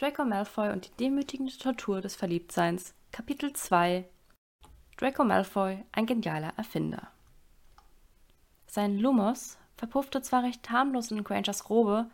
Draco 0.00 0.24
Malfoy 0.24 0.70
und 0.70 0.86
die 0.86 1.04
demütigende 1.04 1.54
Tortur 1.58 2.00
des 2.00 2.16
Verliebtseins. 2.16 2.94
Kapitel 3.12 3.52
2 3.52 4.08
Draco 4.96 5.24
Malfoy, 5.24 5.84
ein 5.92 6.06
genialer 6.06 6.54
Erfinder. 6.56 7.10
Sein 8.66 8.96
Lumos 8.96 9.58
verpuffte 9.76 10.22
zwar 10.22 10.44
recht 10.44 10.70
harmlos 10.70 11.10
in 11.10 11.22
Grangers 11.22 11.68
Robe, 11.68 12.10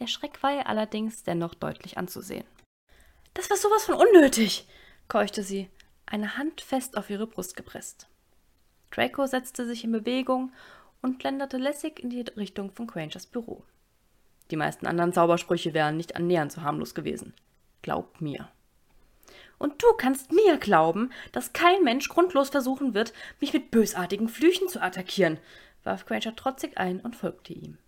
der 0.00 0.08
Schreck 0.08 0.42
war 0.42 0.52
ihr 0.52 0.66
allerdings 0.66 1.22
dennoch 1.22 1.54
deutlich 1.54 1.96
anzusehen. 1.96 2.44
Das 3.34 3.48
war 3.50 3.56
sowas 3.56 3.84
von 3.84 3.94
unnötig, 3.94 4.66
keuchte 5.06 5.44
sie, 5.44 5.70
eine 6.06 6.38
Hand 6.38 6.60
fest 6.60 6.96
auf 6.96 7.08
ihre 7.08 7.28
Brust 7.28 7.54
gepresst. 7.54 8.08
Draco 8.90 9.26
setzte 9.26 9.64
sich 9.64 9.84
in 9.84 9.92
Bewegung 9.92 10.50
und 11.02 11.20
schlenderte 11.20 11.58
lässig 11.58 12.00
in 12.00 12.10
die 12.10 12.22
Richtung 12.22 12.72
von 12.72 12.88
Grangers 12.88 13.26
Büro. 13.26 13.62
Die 14.50 14.56
meisten 14.56 14.86
anderen 14.86 15.12
Zaubersprüche 15.12 15.74
wären 15.74 15.96
nicht 15.96 16.16
annähernd 16.16 16.52
so 16.52 16.62
harmlos 16.62 16.94
gewesen. 16.94 17.34
Glaub 17.82 18.20
mir. 18.20 18.48
Und 19.58 19.82
du 19.82 19.92
kannst 19.96 20.32
mir 20.32 20.56
glauben, 20.56 21.10
dass 21.32 21.52
kein 21.52 21.82
Mensch 21.82 22.08
grundlos 22.08 22.50
versuchen 22.50 22.94
wird, 22.94 23.12
mich 23.40 23.52
mit 23.52 23.70
bösartigen 23.70 24.28
Flüchen 24.28 24.68
zu 24.68 24.80
attackieren, 24.80 25.38
warf 25.84 26.06
Granger 26.06 26.36
trotzig 26.36 26.78
ein 26.78 27.00
und 27.00 27.16
folgte 27.16 27.52
ihm. 27.52 27.78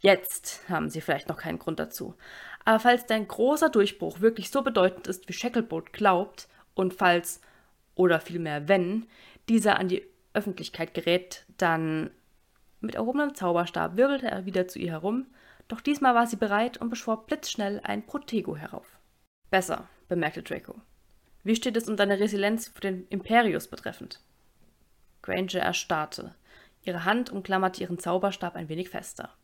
Jetzt 0.00 0.68
haben 0.68 0.90
sie 0.90 1.00
vielleicht 1.00 1.28
noch 1.28 1.38
keinen 1.38 1.58
Grund 1.58 1.78
dazu. 1.78 2.14
Aber 2.64 2.80
falls 2.80 3.06
dein 3.06 3.28
großer 3.28 3.70
Durchbruch 3.70 4.20
wirklich 4.20 4.50
so 4.50 4.62
bedeutend 4.62 5.06
ist, 5.06 5.28
wie 5.28 5.32
Shacklebolt 5.32 5.92
glaubt, 5.92 6.48
und 6.74 6.92
falls, 6.92 7.40
oder 7.94 8.20
vielmehr 8.20 8.68
wenn, 8.68 9.06
dieser 9.48 9.78
an 9.78 9.88
die 9.88 10.04
Öffentlichkeit 10.32 10.92
gerät, 10.92 11.44
dann 11.56 12.10
mit 12.80 12.96
erhobenem 12.96 13.34
Zauberstab 13.34 13.96
wirbelte 13.96 14.26
er 14.26 14.44
wieder 14.44 14.66
zu 14.68 14.78
ihr 14.78 14.90
herum, 14.90 15.26
doch 15.68 15.80
diesmal 15.80 16.14
war 16.14 16.26
sie 16.26 16.36
bereit 16.36 16.78
und 16.78 16.90
beschwor 16.90 17.26
blitzschnell 17.26 17.80
ein 17.82 18.04
Protego 18.06 18.56
herauf. 18.56 18.98
Besser, 19.50 19.88
bemerkte 20.08 20.42
Draco. 20.42 20.74
Wie 21.42 21.56
steht 21.56 21.76
es 21.76 21.88
um 21.88 21.96
deine 21.96 22.18
Resilienz 22.18 22.68
für 22.68 22.80
den 22.80 23.06
Imperius 23.08 23.68
betreffend? 23.68 24.20
Granger 25.22 25.60
erstarrte. 25.60 26.34
Ihre 26.82 27.04
Hand 27.04 27.30
umklammerte 27.30 27.82
ihren 27.82 27.98
Zauberstab 27.98 28.56
ein 28.56 28.68
wenig 28.68 28.90
fester. 28.90 29.34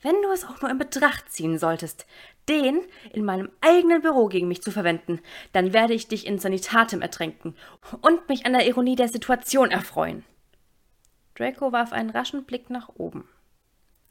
Wenn 0.00 0.22
du 0.22 0.30
es 0.30 0.44
auch 0.44 0.60
nur 0.60 0.70
in 0.70 0.78
Betracht 0.78 1.32
ziehen 1.32 1.58
solltest, 1.58 2.06
den 2.48 2.80
in 3.12 3.24
meinem 3.24 3.50
eigenen 3.60 4.00
Büro 4.00 4.28
gegen 4.28 4.46
mich 4.46 4.62
zu 4.62 4.70
verwenden, 4.70 5.20
dann 5.52 5.72
werde 5.72 5.94
ich 5.94 6.08
dich 6.08 6.26
in 6.26 6.38
Sanitatem 6.38 7.02
ertränken 7.02 7.56
und 8.00 8.28
mich 8.28 8.46
an 8.46 8.52
der 8.52 8.66
Ironie 8.66 8.96
der 8.96 9.08
Situation 9.08 9.70
erfreuen. 9.70 10.24
Draco 11.34 11.72
warf 11.72 11.92
einen 11.92 12.10
raschen 12.10 12.44
Blick 12.44 12.70
nach 12.70 12.90
oben. 12.94 13.28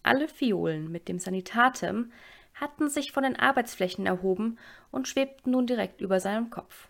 Alle 0.03 0.27
Fiolen 0.27 0.91
mit 0.91 1.07
dem 1.07 1.19
Sanitatem 1.19 2.11
hatten 2.53 2.89
sich 2.89 3.11
von 3.11 3.23
den 3.23 3.35
Arbeitsflächen 3.35 4.05
erhoben 4.05 4.57
und 4.91 5.07
schwebten 5.07 5.51
nun 5.51 5.67
direkt 5.67 6.01
über 6.01 6.19
seinem 6.19 6.49
Kopf. 6.49 6.87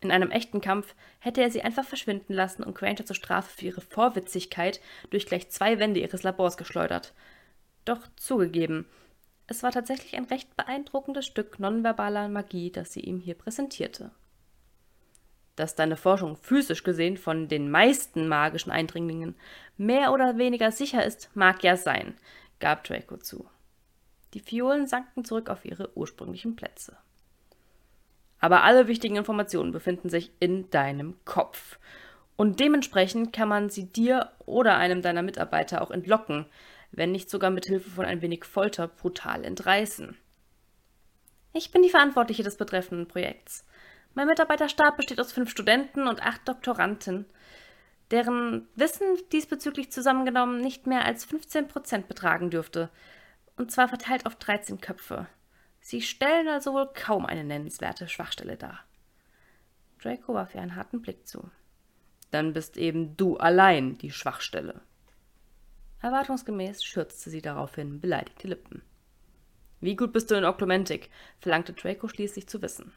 In 0.00 0.10
einem 0.12 0.30
echten 0.30 0.60
Kampf 0.60 0.94
hätte 1.18 1.40
er 1.40 1.50
sie 1.50 1.62
einfach 1.62 1.84
verschwinden 1.84 2.34
lassen 2.34 2.62
und 2.62 2.76
Granger 2.76 3.04
zur 3.06 3.16
Strafe 3.16 3.50
für 3.50 3.64
ihre 3.66 3.80
Vorwitzigkeit 3.80 4.80
durch 5.10 5.26
gleich 5.26 5.48
zwei 5.48 5.78
Wände 5.78 6.00
ihres 6.00 6.22
Labors 6.22 6.56
geschleudert. 6.56 7.14
Doch 7.84 8.06
zugegeben, 8.16 8.86
es 9.48 9.62
war 9.62 9.72
tatsächlich 9.72 10.16
ein 10.16 10.24
recht 10.24 10.56
beeindruckendes 10.56 11.24
Stück 11.24 11.58
nonverbaler 11.58 12.28
Magie, 12.28 12.70
das 12.70 12.92
sie 12.92 13.00
ihm 13.00 13.20
hier 13.20 13.34
präsentierte. 13.34 14.10
Dass 15.56 15.74
deine 15.74 15.96
Forschung 15.96 16.36
physisch 16.36 16.84
gesehen 16.84 17.16
von 17.16 17.48
den 17.48 17.70
meisten 17.70 18.28
magischen 18.28 18.70
Eindringlingen 18.70 19.34
mehr 19.78 20.12
oder 20.12 20.36
weniger 20.36 20.70
sicher 20.70 21.04
ist, 21.04 21.30
mag 21.34 21.64
ja 21.64 21.76
sein, 21.76 22.14
gab 22.60 22.84
Draco 22.84 23.16
zu. 23.16 23.48
Die 24.34 24.40
Fiolen 24.40 24.86
sanken 24.86 25.24
zurück 25.24 25.48
auf 25.48 25.64
ihre 25.64 25.96
ursprünglichen 25.96 26.56
Plätze. 26.56 26.96
Aber 28.38 28.64
alle 28.64 28.86
wichtigen 28.86 29.16
Informationen 29.16 29.72
befinden 29.72 30.10
sich 30.10 30.30
in 30.40 30.70
deinem 30.70 31.16
Kopf. 31.24 31.78
Und 32.36 32.60
dementsprechend 32.60 33.32
kann 33.32 33.48
man 33.48 33.70
sie 33.70 33.86
dir 33.86 34.32
oder 34.44 34.76
einem 34.76 35.00
deiner 35.00 35.22
Mitarbeiter 35.22 35.80
auch 35.80 35.90
entlocken, 35.90 36.44
wenn 36.92 37.12
nicht 37.12 37.30
sogar 37.30 37.50
mit 37.50 37.64
Hilfe 37.64 37.90
von 37.90 38.04
ein 38.04 38.20
wenig 38.20 38.44
Folter 38.44 38.88
brutal 38.88 39.42
entreißen. 39.42 40.16
Ich 41.54 41.70
bin 41.70 41.82
die 41.82 41.88
Verantwortliche 41.88 42.42
des 42.42 42.58
betreffenden 42.58 43.08
Projekts. 43.08 43.64
Mein 44.16 44.28
Mitarbeiterstab 44.28 44.96
besteht 44.96 45.20
aus 45.20 45.32
fünf 45.32 45.50
Studenten 45.50 46.08
und 46.08 46.22
acht 46.22 46.48
Doktoranden, 46.48 47.26
deren 48.10 48.66
Wissen 48.74 49.06
diesbezüglich 49.30 49.92
zusammengenommen 49.92 50.58
nicht 50.62 50.86
mehr 50.86 51.04
als 51.04 51.26
15 51.26 51.68
Prozent 51.68 52.08
betragen 52.08 52.48
dürfte, 52.48 52.88
und 53.58 53.70
zwar 53.70 53.88
verteilt 53.88 54.24
auf 54.24 54.34
13 54.36 54.80
Köpfe. 54.80 55.26
Sie 55.80 56.00
stellen 56.00 56.48
also 56.48 56.72
wohl 56.72 56.88
kaum 56.94 57.26
eine 57.26 57.44
nennenswerte 57.44 58.08
Schwachstelle 58.08 58.56
dar. 58.56 58.80
Draco 60.02 60.32
warf 60.32 60.54
ihr 60.54 60.62
einen 60.62 60.76
harten 60.76 61.02
Blick 61.02 61.28
zu. 61.28 61.50
Dann 62.30 62.54
bist 62.54 62.78
eben 62.78 63.18
du 63.18 63.36
allein 63.36 63.98
die 63.98 64.10
Schwachstelle. 64.10 64.80
Erwartungsgemäß 66.00 66.82
schürzte 66.82 67.28
sie 67.28 67.42
daraufhin 67.42 68.00
beleidigte 68.00 68.48
Lippen. 68.48 68.80
Wie 69.82 69.94
gut 69.94 70.14
bist 70.14 70.30
du 70.30 70.36
in 70.36 70.46
Oklumentik? 70.46 71.10
verlangte 71.38 71.74
Draco 71.74 72.08
schließlich 72.08 72.48
zu 72.48 72.62
wissen. 72.62 72.94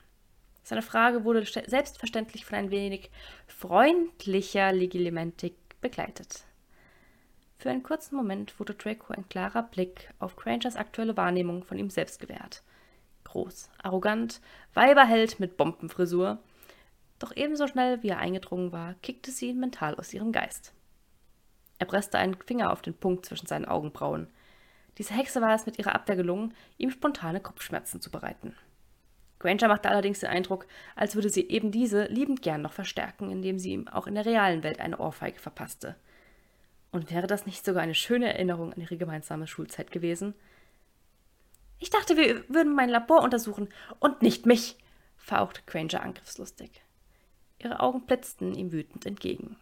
Seine 0.70 0.84
Frage 0.84 1.24
wurde 1.24 1.44
selbstverständlich 1.66 2.46
von 2.46 2.60
ein 2.60 2.70
wenig 2.70 3.10
freundlicher 3.48 4.72
Legilimentik 4.72 5.56
begleitet. 5.82 6.44
Für 7.58 7.72
einen 7.72 7.82
kurzen 7.82 8.16
Moment 8.16 8.60
wurde 8.60 8.76
Draco 8.76 9.12
ein 9.12 9.28
klarer 9.28 9.64
Blick 9.64 10.14
auf 10.20 10.36
Grangers 10.36 10.76
aktuelle 10.76 11.18
Wahrnehmung 11.18 11.64
von 11.64 11.80
ihm 11.80 11.90
selbst 11.90 12.20
gewährt. 12.20 12.62
Groß, 13.24 13.72
arrogant, 13.82 14.42
Weiberheld 14.76 15.40
mit 15.40 15.58
Bombenfrisur. 15.58 16.38
Doch 17.18 17.36
ebenso 17.36 17.66
schnell 17.66 18.04
wie 18.04 18.10
er 18.10 18.20
eingedrungen 18.20 18.72
war, 18.72 18.94
kickte 19.02 19.32
sie 19.32 19.50
ihn 19.50 19.60
mental 19.60 19.96
aus 19.96 20.14
ihrem 20.14 20.32
Geist. 20.32 20.76
Er 21.80 21.88
presste 21.88 22.20
einen 22.20 22.36
Finger 22.36 22.72
auf 22.72 22.84
den 22.84 22.94
Punkt 22.94 23.26
zwischen 23.26 23.48
seinen 23.48 23.66
Augenbrauen. 23.66 24.28
Diese 25.00 25.16
Hexe 25.16 25.42
war 25.42 25.56
es 25.56 25.66
mit 25.66 25.80
ihrer 25.80 25.96
Abwehr 25.96 26.16
gelungen, 26.16 26.54
ihm 26.78 26.92
spontane 26.92 27.40
Kopfschmerzen 27.40 28.02
zu 28.02 28.12
bereiten. 28.12 28.56
Granger 29.40 29.70
machte 29.70 29.90
allerdings 29.90 30.20
den 30.20 30.30
Eindruck, 30.30 30.68
als 30.96 31.16
würde 31.16 31.30
sie 31.30 31.48
eben 31.50 31.72
diese 31.72 32.06
liebend 32.06 32.42
gern 32.42 32.62
noch 32.62 32.74
verstärken, 32.74 33.32
indem 33.32 33.58
sie 33.58 33.72
ihm 33.72 33.88
auch 33.88 34.06
in 34.06 34.16
der 34.16 34.26
realen 34.26 34.64
Welt 34.64 34.80
eine 34.80 34.98
Ohrfeige 34.98 35.40
verpasste. 35.40 35.96
Und 36.92 37.12
wäre 37.12 37.28
das 37.28 37.46
nicht 37.46 37.64
sogar 37.64 37.82
eine 37.82 37.96
schöne 37.96 38.34
Erinnerung 38.34 38.74
an 38.74 38.82
ihre 38.82 38.98
gemeinsame 38.98 39.48
Schulzeit 39.48 39.92
gewesen? 39.92 40.34
Ich 41.78 41.90
dachte, 41.90 42.18
wir 42.18 42.44
würden 42.50 42.76
mein 42.76 42.90
Labor 42.90 43.22
untersuchen 43.24 43.70
und 44.00 44.22
nicht 44.22 44.46
mich, 44.46 44.78
fauchte 45.16 45.62
Granger 45.66 46.04
angriffslustig. 46.04 46.82
Ihre 47.60 47.80
Augen 47.80 48.06
blitzten 48.06 48.54
ihm 48.54 48.72
wütend 48.72 49.06
entgegen. 49.06 49.58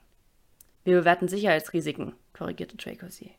Wir 0.84 1.00
bewerten 1.00 1.28
Sicherheitsrisiken, 1.28 2.16
korrigierte 2.34 2.78
Draco 2.78 3.10
sie. 3.10 3.32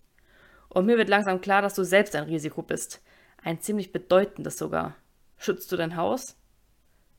Und 0.68 0.86
mir 0.86 0.98
wird 0.98 1.08
langsam 1.08 1.40
klar, 1.40 1.62
dass 1.62 1.74
du 1.74 1.82
selbst 1.82 2.14
ein 2.14 2.24
Risiko 2.24 2.62
bist. 2.62 3.00
Ein 3.42 3.60
ziemlich 3.60 3.90
bedeutendes 3.90 4.58
sogar. 4.58 4.94
Schützt 5.38 5.70
du 5.72 5.76
dein 5.76 5.96
Haus? 5.96 6.36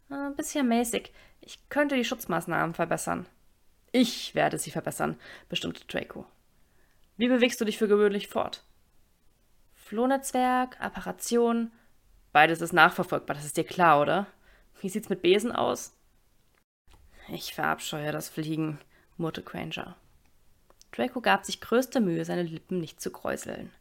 Ein 0.09 0.35
bisschen 0.35 0.68
mäßig. 0.68 1.12
Ich 1.41 1.69
könnte 1.69 1.96
die 1.96 2.06
Schutzmaßnahmen 2.06 2.75
verbessern. 2.75 3.25
Ich 3.91 4.35
werde 4.35 4.57
sie 4.57 4.72
verbessern, 4.72 5.19
bestimmte 5.47 5.85
Draco. 5.85 6.25
Wie 7.18 7.28
bewegst 7.28 7.59
du 7.59 7.66
dich 7.66 7.78
für 7.78 7.88
gewöhnlich 7.88 8.28
fort? 8.28 8.63
Flohnetzwerk, 9.74 10.79
Apparation. 10.79 11.72
Beides 12.31 12.62
ist 12.62 12.74
nachverfolgbar, 12.74 13.35
das 13.35 13.46
ist 13.46 13.58
dir 13.58 13.63
klar, 13.63 14.02
oder? 14.02 14.28
Wie 14.81 14.90
sieht's 14.90 15.09
mit 15.09 15.22
Besen 15.22 15.52
aus? 15.52 15.96
Ich 17.29 17.53
verabscheue 17.53 18.12
das 18.12 18.29
Fliegen, 18.29 18.79
murrte 19.18 19.41
Granger. 19.41 19.96
Draco 20.91 21.22
gab 21.22 21.46
sich 21.46 21.62
größte 21.62 22.00
Mühe, 22.00 22.25
seine 22.25 22.44
Lippen 22.44 22.79
nicht 22.79 23.02
zu 23.02 23.12
kräuseln. 23.12 23.72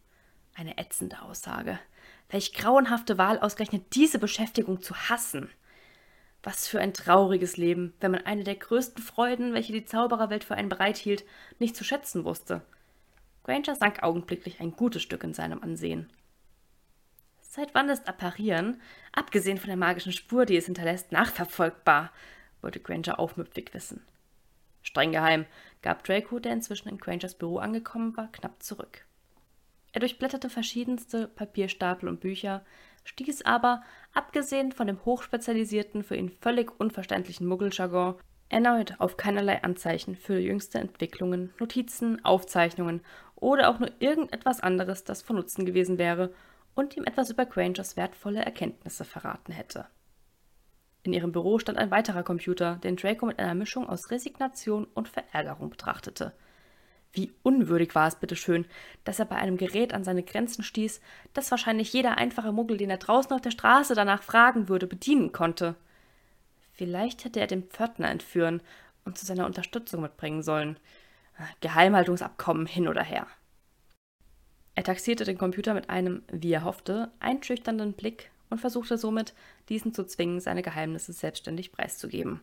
Eine 0.55 0.79
ätzende 0.79 1.23
Aussage. 1.23 1.79
Welch 2.31 2.53
grauenhafte 2.53 3.17
Wahl, 3.17 3.39
ausgerechnet 3.39 3.95
diese 3.95 4.19
Beschäftigung 4.19 4.83
zu 4.83 4.95
hassen. 5.09 5.51
Was 6.43 6.69
für 6.69 6.81
ein 6.81 6.95
trauriges 6.95 7.57
Leben, 7.57 7.95
wenn 8.01 8.13
man 8.13 8.27
eine 8.27 8.45
der 8.45 8.55
größten 8.55 9.03
Freuden, 9.03 9.55
welche 9.55 9.73
die 9.73 9.85
Zaubererwelt 9.85 10.45
für 10.45 10.55
einen 10.55 10.69
bereithielt, 10.69 11.25
nicht 11.59 11.75
zu 11.75 11.85
schätzen 11.85 12.25
wusste. 12.25 12.63
Granger 13.45 13.75
sank 13.75 14.03
augenblicklich 14.03 14.61
ein 14.61 14.73
gutes 14.73 15.03
Stück 15.03 15.25
in 15.25 15.35
seinem 15.35 15.63
Ansehen. 15.63 16.11
Seit 17.41 17.75
wann 17.75 17.89
ist 17.89 18.07
Apparieren, 18.07 18.81
abgesehen 19.11 19.59
von 19.59 19.69
der 19.69 19.77
magischen 19.77 20.13
Spur, 20.13 20.45
die 20.45 20.57
es 20.57 20.67
hinterlässt, 20.67 21.13
nachverfolgbar? 21.13 22.13
wollte 22.61 22.79
Granger 22.79 23.19
aufmüpfig 23.19 23.73
wissen. 23.73 24.05
Streng 24.83 25.13
geheim, 25.13 25.47
gab 25.83 26.05
Draco, 26.05 26.39
der 26.39 26.53
inzwischen 26.53 26.89
in 26.89 26.99
Grangers 26.99 27.35
Büro 27.35 27.59
angekommen 27.59 28.17
war, 28.17 28.31
knapp 28.33 28.63
zurück. 28.63 29.05
Er 29.93 30.01
durchblätterte 30.01 30.51
verschiedenste 30.51 31.29
Papierstapel 31.29 32.09
und 32.09 32.21
Bücher, 32.21 32.65
stieß 33.05 33.43
aber, 33.43 33.83
abgesehen 34.13 34.73
von 34.73 34.87
dem 34.87 35.05
hochspezialisierten, 35.05 36.03
für 36.03 36.17
ihn 36.17 36.31
völlig 36.31 36.79
unverständlichen 36.79 37.47
Muggeljargon, 37.47 38.17
erneut 38.49 38.95
auf 38.99 39.17
keinerlei 39.17 39.63
Anzeichen 39.63 40.15
für 40.15 40.39
jüngste 40.39 40.79
Entwicklungen, 40.79 41.53
Notizen, 41.59 42.25
Aufzeichnungen 42.25 43.03
oder 43.35 43.69
auch 43.71 43.79
nur 43.79 43.91
irgendetwas 43.99 44.61
anderes, 44.61 45.05
das 45.05 45.23
von 45.23 45.37
Nutzen 45.37 45.65
gewesen 45.65 45.99
wäre, 45.99 46.33
und 46.75 46.97
ihm 46.97 47.05
etwas 47.05 47.31
über 47.31 47.45
Grangers 47.45 47.97
wertvolle 47.97 48.45
Erkenntnisse 48.45 49.05
verraten 49.05 49.53
hätte. 49.53 49.87
In 51.03 51.13
ihrem 51.13 51.33
Büro 51.33 51.59
stand 51.59 51.79
ein 51.79 51.91
weiterer 51.91 52.23
Computer, 52.23 52.77
den 52.77 52.97
Draco 52.97 53.27
mit 53.27 53.39
einer 53.39 53.55
Mischung 53.55 53.89
aus 53.89 54.11
Resignation 54.11 54.85
und 54.95 55.09
Verärgerung 55.09 55.71
betrachtete. 55.71 56.35
Wie 57.13 57.33
unwürdig 57.43 57.95
war 57.95 58.07
es 58.07 58.17
bitteschön, 58.17 58.67
dass 59.05 59.19
er 59.19 59.25
bei 59.25 59.37
einem 59.37 59.57
Gerät 59.57 59.95
an 59.95 60.05
seine 60.05 60.23
Grenzen 60.23 60.63
stieß, 60.63 61.01
das 61.33 61.51
wahrscheinlich 61.51 61.93
jeder 61.93 62.19
einfache 62.19 62.53
Muggel, 62.53 62.77
den 62.77 62.91
er 62.91 62.99
draußen 62.99 63.33
auf 63.33 63.41
der 63.41 63.51
Straße 63.51 63.95
danach 63.95 64.23
fragen 64.23 64.69
würde, 64.69 64.87
bedienen 64.87 65.33
konnte. 65.33 65.75
Vielleicht 66.73 67.25
hätte 67.25 67.41
er 67.41 67.47
den 67.47 67.65
Pförtner 67.65 68.11
entführen 68.11 68.63
und 69.05 69.19
zu 69.19 69.27
seiner 69.27 69.47
Unterstützung 69.47 70.03
mitbringen 70.03 70.43
sollen. 70.43 70.79
Geheimhaltungsabkommen 71.61 72.67
hin 72.67 72.89
oder 72.89 73.03
her. 73.03 73.27
Er 74.75 74.85
taxierte 74.85 75.25
den 75.25 75.39
Computer 75.39 75.75
mit 75.75 75.91
einem, 75.91 76.23
wie 76.31 76.53
er 76.53 76.65
hoffte, 76.65 77.11
einschüchternden 77.19 77.95
Blick 77.95 78.31
und 78.51 78.61
versuchte 78.61 78.97
somit, 78.97 79.35
diesen 79.69 79.93
zu 79.93 80.05
zwingen, 80.05 80.41
seine 80.41 80.63
Geheimnisse 80.63 81.13
selbstständig 81.13 81.73
preiszugeben. 81.73 82.41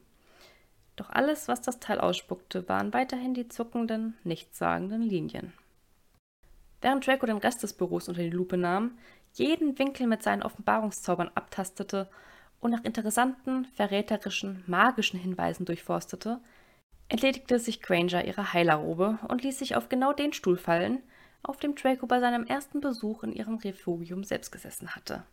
Doch 0.95 1.09
alles, 1.09 1.47
was 1.47 1.61
das 1.61 1.79
Teil 1.79 1.99
ausspuckte, 1.99 2.67
waren 2.69 2.93
weiterhin 2.93 3.33
die 3.33 3.47
zuckenden, 3.47 4.15
nichtssagenden 4.23 5.01
Linien. 5.01 5.53
Während 6.81 7.05
Draco 7.05 7.25
den 7.25 7.37
Rest 7.37 7.63
des 7.63 7.73
Büros 7.73 8.07
unter 8.07 8.21
die 8.21 8.29
Lupe 8.29 8.57
nahm, 8.57 8.97
jeden 9.33 9.77
Winkel 9.77 10.07
mit 10.07 10.23
seinen 10.23 10.43
Offenbarungszaubern 10.43 11.31
abtastete 11.35 12.09
und 12.61 12.71
nach 12.71 12.83
interessanten, 12.83 13.65
verräterischen, 13.75 14.63
magischen 14.67 15.19
Hinweisen 15.19 15.65
durchforstete, 15.65 16.39
entledigte 17.09 17.59
sich 17.59 17.81
Granger 17.81 18.25
ihrer 18.25 18.53
Heilerrobe 18.53 19.19
und 19.27 19.43
ließ 19.43 19.59
sich 19.59 19.75
auf 19.75 19.89
genau 19.89 20.13
den 20.13 20.33
Stuhl 20.33 20.57
fallen, 20.57 21.03
auf 21.43 21.57
dem 21.57 21.75
Draco 21.75 22.07
bei 22.07 22.19
seinem 22.19 22.45
ersten 22.45 22.81
Besuch 22.81 23.23
in 23.23 23.33
ihrem 23.33 23.55
Refugium 23.55 24.23
selbst 24.23 24.51
gesessen 24.51 24.95
hatte. 24.95 25.23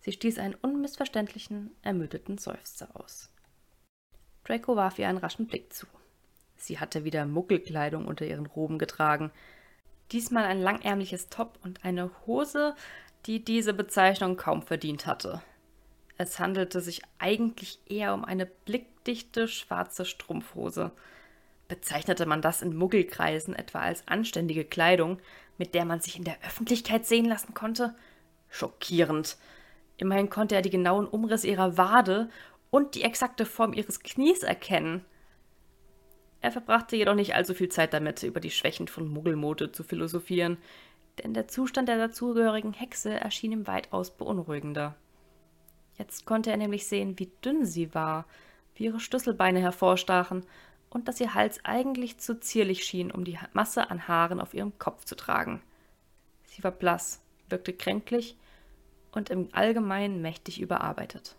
Sie 0.00 0.12
stieß 0.12 0.38
einen 0.38 0.54
unmissverständlichen, 0.54 1.74
ermüdeten 1.82 2.38
Seufzer 2.38 2.88
aus. 2.94 3.30
Draco 4.46 4.76
warf 4.76 4.98
ihr 4.98 5.08
einen 5.08 5.18
raschen 5.18 5.46
Blick 5.46 5.72
zu. 5.72 5.86
Sie 6.56 6.78
hatte 6.78 7.04
wieder 7.04 7.26
Muggelkleidung 7.26 8.06
unter 8.06 8.24
ihren 8.24 8.46
Roben 8.46 8.78
getragen. 8.78 9.32
Diesmal 10.12 10.44
ein 10.44 10.60
langärmliches 10.60 11.28
Top 11.28 11.58
und 11.64 11.84
eine 11.84 12.10
Hose, 12.26 12.74
die 13.26 13.44
diese 13.44 13.74
Bezeichnung 13.74 14.36
kaum 14.36 14.62
verdient 14.62 15.06
hatte. 15.06 15.42
Es 16.16 16.38
handelte 16.38 16.80
sich 16.80 17.02
eigentlich 17.18 17.80
eher 17.86 18.14
um 18.14 18.24
eine 18.24 18.46
blickdichte 18.46 19.48
schwarze 19.48 20.04
Strumpfhose. 20.04 20.92
Bezeichnete 21.68 22.24
man 22.24 22.40
das 22.40 22.62
in 22.62 22.76
Muggelkreisen 22.76 23.54
etwa 23.54 23.80
als 23.80 24.06
anständige 24.06 24.64
Kleidung, 24.64 25.18
mit 25.58 25.74
der 25.74 25.84
man 25.84 26.00
sich 26.00 26.16
in 26.16 26.24
der 26.24 26.38
Öffentlichkeit 26.46 27.04
sehen 27.04 27.26
lassen 27.26 27.52
konnte? 27.52 27.96
Schockierend. 28.48 29.36
Immerhin 29.96 30.30
konnte 30.30 30.54
er 30.54 30.62
die 30.62 30.70
genauen 30.70 31.06
Umrisse 31.06 31.48
ihrer 31.48 31.76
Wade 31.76 32.30
und 32.70 32.94
die 32.94 33.02
exakte 33.02 33.46
Form 33.46 33.72
ihres 33.72 34.00
Knies 34.00 34.42
erkennen. 34.42 35.04
Er 36.40 36.52
verbrachte 36.52 36.96
jedoch 36.96 37.14
nicht 37.14 37.34
allzu 37.34 37.54
viel 37.54 37.68
Zeit 37.68 37.92
damit, 37.92 38.22
über 38.22 38.40
die 38.40 38.50
Schwächen 38.50 38.88
von 38.88 39.08
Muggelmode 39.08 39.72
zu 39.72 39.82
philosophieren, 39.82 40.58
denn 41.18 41.34
der 41.34 41.48
Zustand 41.48 41.88
der 41.88 41.98
dazugehörigen 41.98 42.72
Hexe 42.72 43.18
erschien 43.18 43.52
ihm 43.52 43.66
weitaus 43.66 44.10
beunruhigender. 44.16 44.94
Jetzt 45.98 46.26
konnte 46.26 46.50
er 46.50 46.56
nämlich 46.58 46.86
sehen, 46.86 47.18
wie 47.18 47.30
dünn 47.44 47.64
sie 47.64 47.94
war, 47.94 48.26
wie 48.74 48.84
ihre 48.84 49.00
Schlüsselbeine 49.00 49.60
hervorstachen 49.60 50.44
und 50.90 51.08
dass 51.08 51.20
ihr 51.20 51.34
Hals 51.34 51.64
eigentlich 51.64 52.18
zu 52.18 52.38
zierlich 52.38 52.84
schien, 52.84 53.10
um 53.10 53.24
die 53.24 53.38
Masse 53.54 53.90
an 53.90 54.06
Haaren 54.06 54.40
auf 54.40 54.54
ihrem 54.54 54.78
Kopf 54.78 55.04
zu 55.04 55.14
tragen. 55.14 55.62
Sie 56.44 56.62
war 56.62 56.70
blass, 56.70 57.22
wirkte 57.48 57.72
kränklich 57.72 58.36
und 59.12 59.30
im 59.30 59.48
Allgemeinen 59.52 60.20
mächtig 60.20 60.60
überarbeitet. 60.60 61.36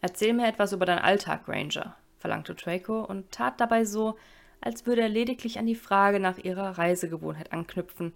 Erzähl 0.00 0.32
mir 0.32 0.46
etwas 0.46 0.72
über 0.72 0.86
deinen 0.86 1.00
Alltag, 1.00 1.48
Ranger, 1.48 1.96
verlangte 2.18 2.54
Draco 2.54 3.00
und 3.04 3.30
tat 3.32 3.60
dabei 3.60 3.84
so, 3.84 4.16
als 4.60 4.86
würde 4.86 5.02
er 5.02 5.08
lediglich 5.08 5.58
an 5.58 5.66
die 5.66 5.74
Frage 5.74 6.20
nach 6.20 6.38
ihrer 6.38 6.78
Reisegewohnheit 6.78 7.52
anknüpfen, 7.52 8.12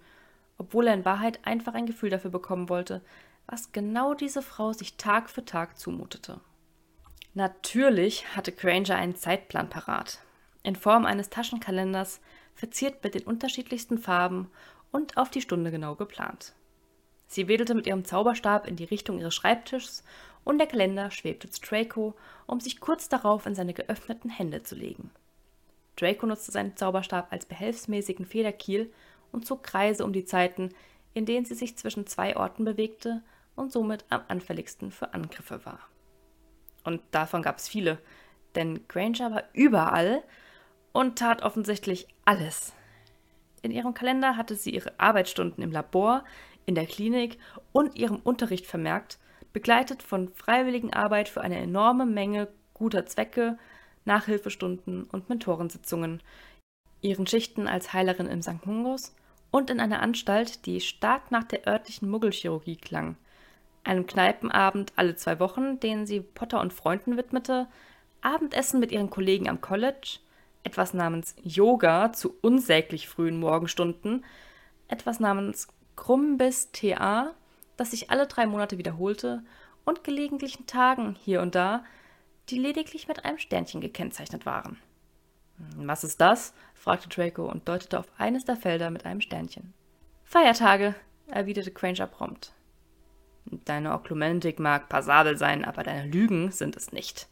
obwohl 0.58 0.86
er 0.86 0.94
in 0.94 1.04
Wahrheit 1.04 1.40
einfach 1.44 1.74
ein 1.74 1.86
Gefühl 1.86 2.10
dafür 2.10 2.30
bekommen 2.30 2.68
wollte, 2.68 3.00
was 3.46 3.72
genau 3.72 4.14
diese 4.14 4.42
Frau 4.42 4.72
sich 4.72 4.96
Tag 4.96 5.30
für 5.30 5.44
Tag 5.44 5.78
zumutete. 5.78 6.40
Natürlich 7.34 8.36
hatte 8.36 8.52
Granger 8.52 8.96
einen 8.96 9.16
Zeitplan 9.16 9.70
parat, 9.70 10.18
in 10.62 10.76
Form 10.76 11.06
eines 11.06 11.30
Taschenkalenders, 11.30 12.20
verziert 12.54 13.02
mit 13.02 13.14
den 13.14 13.22
unterschiedlichsten 13.22 13.98
Farben 13.98 14.50
und 14.90 15.16
auf 15.16 15.30
die 15.30 15.40
Stunde 15.40 15.70
genau 15.70 15.94
geplant. 15.94 16.52
Sie 17.26 17.48
wedelte 17.48 17.74
mit 17.74 17.86
ihrem 17.86 18.04
Zauberstab 18.04 18.66
in 18.68 18.76
die 18.76 18.84
Richtung 18.84 19.18
ihres 19.18 19.34
Schreibtischs 19.34 20.04
und 20.44 20.58
der 20.58 20.66
Kalender 20.66 21.10
schwebte 21.10 21.50
zu 21.50 21.60
Draco, 21.60 22.14
um 22.46 22.60
sich 22.60 22.80
kurz 22.80 23.08
darauf 23.08 23.46
in 23.46 23.54
seine 23.54 23.74
geöffneten 23.74 24.30
Hände 24.30 24.62
zu 24.62 24.74
legen. 24.74 25.10
Draco 25.96 26.26
nutzte 26.26 26.52
seinen 26.52 26.76
Zauberstab 26.76 27.32
als 27.32 27.46
behelfsmäßigen 27.46 28.26
Federkiel 28.26 28.92
und 29.30 29.46
zog 29.46 29.62
Kreise 29.62 30.04
um 30.04 30.12
die 30.12 30.24
Zeiten, 30.24 30.70
in 31.14 31.26
denen 31.26 31.44
sie 31.44 31.54
sich 31.54 31.76
zwischen 31.76 32.06
zwei 32.06 32.36
Orten 32.36 32.64
bewegte 32.64 33.22
und 33.54 33.72
somit 33.72 34.04
am 34.08 34.22
anfälligsten 34.28 34.90
für 34.90 35.12
Angriffe 35.14 35.64
war. 35.64 35.80
Und 36.84 37.02
davon 37.10 37.42
gab 37.42 37.58
es 37.58 37.68
viele, 37.68 37.98
denn 38.54 38.86
Granger 38.88 39.30
war 39.30 39.44
überall 39.52 40.22
und 40.92 41.18
tat 41.18 41.42
offensichtlich 41.42 42.08
alles. 42.24 42.72
In 43.62 43.70
ihrem 43.70 43.94
Kalender 43.94 44.36
hatte 44.36 44.56
sie 44.56 44.70
ihre 44.70 44.98
Arbeitsstunden 44.98 45.62
im 45.62 45.70
Labor, 45.70 46.24
in 46.66 46.74
der 46.74 46.86
Klinik 46.86 47.38
und 47.72 47.96
ihrem 47.96 48.16
Unterricht 48.16 48.66
vermerkt, 48.66 49.18
begleitet 49.52 50.02
von 50.02 50.28
freiwilligen 50.28 50.92
Arbeit 50.92 51.28
für 51.28 51.40
eine 51.40 51.58
enorme 51.58 52.06
Menge 52.06 52.48
guter 52.74 53.06
Zwecke, 53.06 53.58
Nachhilfestunden 54.04 55.04
und 55.04 55.28
Mentorensitzungen, 55.28 56.22
ihren 57.00 57.26
Schichten 57.26 57.68
als 57.68 57.92
Heilerin 57.92 58.26
im 58.26 58.42
St. 58.42 58.66
Mungos 58.66 59.14
und 59.50 59.70
in 59.70 59.80
einer 59.80 60.00
Anstalt, 60.00 60.66
die 60.66 60.80
stark 60.80 61.30
nach 61.30 61.44
der 61.44 61.66
örtlichen 61.66 62.08
Muggelchirurgie 62.10 62.76
klang, 62.76 63.16
einem 63.84 64.06
Kneipenabend 64.06 64.92
alle 64.96 65.16
zwei 65.16 65.38
Wochen, 65.40 65.78
den 65.80 66.06
sie 66.06 66.20
Potter 66.20 66.60
und 66.60 66.72
Freunden 66.72 67.16
widmete, 67.16 67.68
Abendessen 68.22 68.80
mit 68.80 68.92
ihren 68.92 69.10
Kollegen 69.10 69.48
am 69.48 69.60
College, 69.60 70.18
etwas 70.64 70.94
namens 70.94 71.34
Yoga 71.42 72.12
zu 72.12 72.34
unsäglich 72.40 73.08
frühen 73.08 73.38
Morgenstunden, 73.38 74.24
etwas 74.88 75.20
namens 75.20 75.68
Krumbis 75.96 76.70
TA, 76.72 77.34
das 77.82 77.90
sich 77.90 78.10
alle 78.10 78.28
drei 78.28 78.46
Monate 78.46 78.78
wiederholte, 78.78 79.42
und 79.84 80.04
gelegentlichen 80.04 80.66
Tagen 80.68 81.16
hier 81.24 81.42
und 81.42 81.56
da, 81.56 81.84
die 82.48 82.58
lediglich 82.58 83.08
mit 83.08 83.24
einem 83.24 83.38
Sternchen 83.38 83.80
gekennzeichnet 83.80 84.46
waren. 84.46 84.78
Hm, 85.56 85.88
was 85.88 86.04
ist 86.04 86.20
das? 86.20 86.54
fragte 86.74 87.08
Draco 87.08 87.50
und 87.50 87.68
deutete 87.68 87.98
auf 87.98 88.06
eines 88.16 88.44
der 88.44 88.56
Felder 88.56 88.90
mit 88.90 89.04
einem 89.04 89.20
Sternchen. 89.20 89.74
Feiertage, 90.22 90.94
erwiderte 91.26 91.72
Granger 91.72 92.06
prompt. 92.06 92.52
Deine 93.46 93.92
Oklumentik 93.92 94.60
mag 94.60 94.88
passabel 94.88 95.36
sein, 95.36 95.64
aber 95.64 95.82
deine 95.82 96.08
Lügen 96.08 96.52
sind 96.52 96.76
es 96.76 96.92
nicht. 96.92 97.26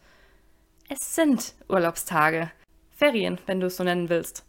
Es 0.89 1.15
sind 1.15 1.55
Urlaubstage. 1.69 2.51
Ferien, 2.91 3.39
wenn 3.47 3.61
du 3.61 3.69
es 3.69 3.77
so 3.77 3.85
nennen 3.85 4.09
willst. 4.09 4.45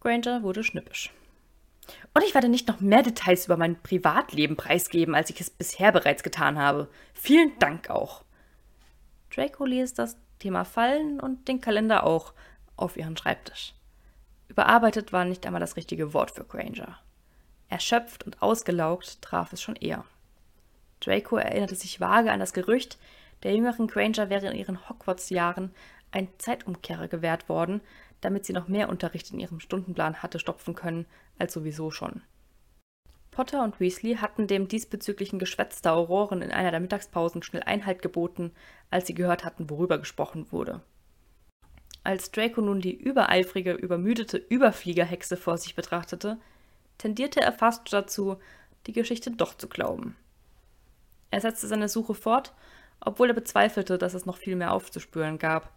Granger 0.00 0.42
wurde 0.42 0.64
schnippisch. 0.64 1.12
Und 2.14 2.24
ich 2.24 2.34
werde 2.34 2.48
nicht 2.48 2.68
noch 2.68 2.80
mehr 2.80 3.02
Details 3.02 3.46
über 3.46 3.56
mein 3.56 3.80
Privatleben 3.82 4.56
preisgeben, 4.56 5.14
als 5.14 5.30
ich 5.30 5.40
es 5.40 5.50
bisher 5.50 5.92
bereits 5.92 6.22
getan 6.22 6.58
habe. 6.58 6.88
Vielen 7.14 7.58
Dank 7.58 7.90
auch. 7.90 8.24
Draco 9.34 9.64
ließ 9.64 9.94
das 9.94 10.16
Thema 10.38 10.64
fallen 10.64 11.20
und 11.20 11.48
den 11.48 11.60
Kalender 11.60 12.04
auch 12.04 12.32
auf 12.76 12.96
ihren 12.96 13.16
Schreibtisch. 13.16 13.74
Überarbeitet 14.48 15.12
war 15.12 15.24
nicht 15.24 15.44
einmal 15.46 15.60
das 15.60 15.76
richtige 15.76 16.14
Wort 16.14 16.30
für 16.30 16.44
Granger. 16.44 16.98
Erschöpft 17.68 18.24
und 18.24 18.42
ausgelaugt 18.42 19.20
traf 19.22 19.52
es 19.52 19.60
schon 19.60 19.76
eher. 19.76 20.04
Draco 21.00 21.36
erinnerte 21.36 21.74
sich 21.74 22.00
vage 22.00 22.30
an 22.32 22.40
das 22.40 22.52
Gerücht, 22.52 22.98
der 23.42 23.54
jüngeren 23.54 23.86
Granger 23.86 24.30
wäre 24.30 24.46
in 24.48 24.56
ihren 24.56 24.88
Hogwarts-Jahren 24.88 25.74
ein 26.10 26.28
Zeitumkehrer 26.38 27.08
gewährt 27.08 27.48
worden, 27.48 27.80
damit 28.26 28.44
sie 28.44 28.52
noch 28.52 28.66
mehr 28.66 28.88
Unterricht 28.88 29.30
in 29.30 29.38
ihrem 29.38 29.60
Stundenplan 29.60 30.20
hatte 30.20 30.40
stopfen 30.40 30.74
können, 30.74 31.06
als 31.38 31.52
sowieso 31.52 31.92
schon. 31.92 32.22
Potter 33.30 33.62
und 33.62 33.78
Weasley 33.78 34.16
hatten 34.16 34.48
dem 34.48 34.66
diesbezüglichen 34.66 35.38
Geschwätz 35.38 35.80
der 35.80 35.92
Auroren 35.92 36.42
in 36.42 36.50
einer 36.50 36.72
der 36.72 36.80
Mittagspausen 36.80 37.44
schnell 37.44 37.62
Einhalt 37.62 38.02
geboten, 38.02 38.50
als 38.90 39.06
sie 39.06 39.14
gehört 39.14 39.44
hatten, 39.44 39.70
worüber 39.70 39.98
gesprochen 39.98 40.50
wurde. 40.50 40.80
Als 42.02 42.32
Draco 42.32 42.60
nun 42.60 42.80
die 42.80 42.96
übereifrige, 42.96 43.74
übermüdete 43.74 44.38
Überfliegerhexe 44.38 45.36
vor 45.36 45.56
sich 45.56 45.76
betrachtete, 45.76 46.36
tendierte 46.98 47.40
er 47.40 47.52
fast 47.52 47.92
dazu, 47.92 48.38
die 48.88 48.92
Geschichte 48.92 49.30
doch 49.30 49.56
zu 49.56 49.68
glauben. 49.68 50.16
Er 51.30 51.40
setzte 51.40 51.68
seine 51.68 51.88
Suche 51.88 52.14
fort, 52.14 52.54
obwohl 52.98 53.28
er 53.28 53.34
bezweifelte, 53.34 53.98
dass 53.98 54.14
es 54.14 54.26
noch 54.26 54.38
viel 54.38 54.56
mehr 54.56 54.72
aufzuspüren 54.72 55.38
gab. 55.38 55.75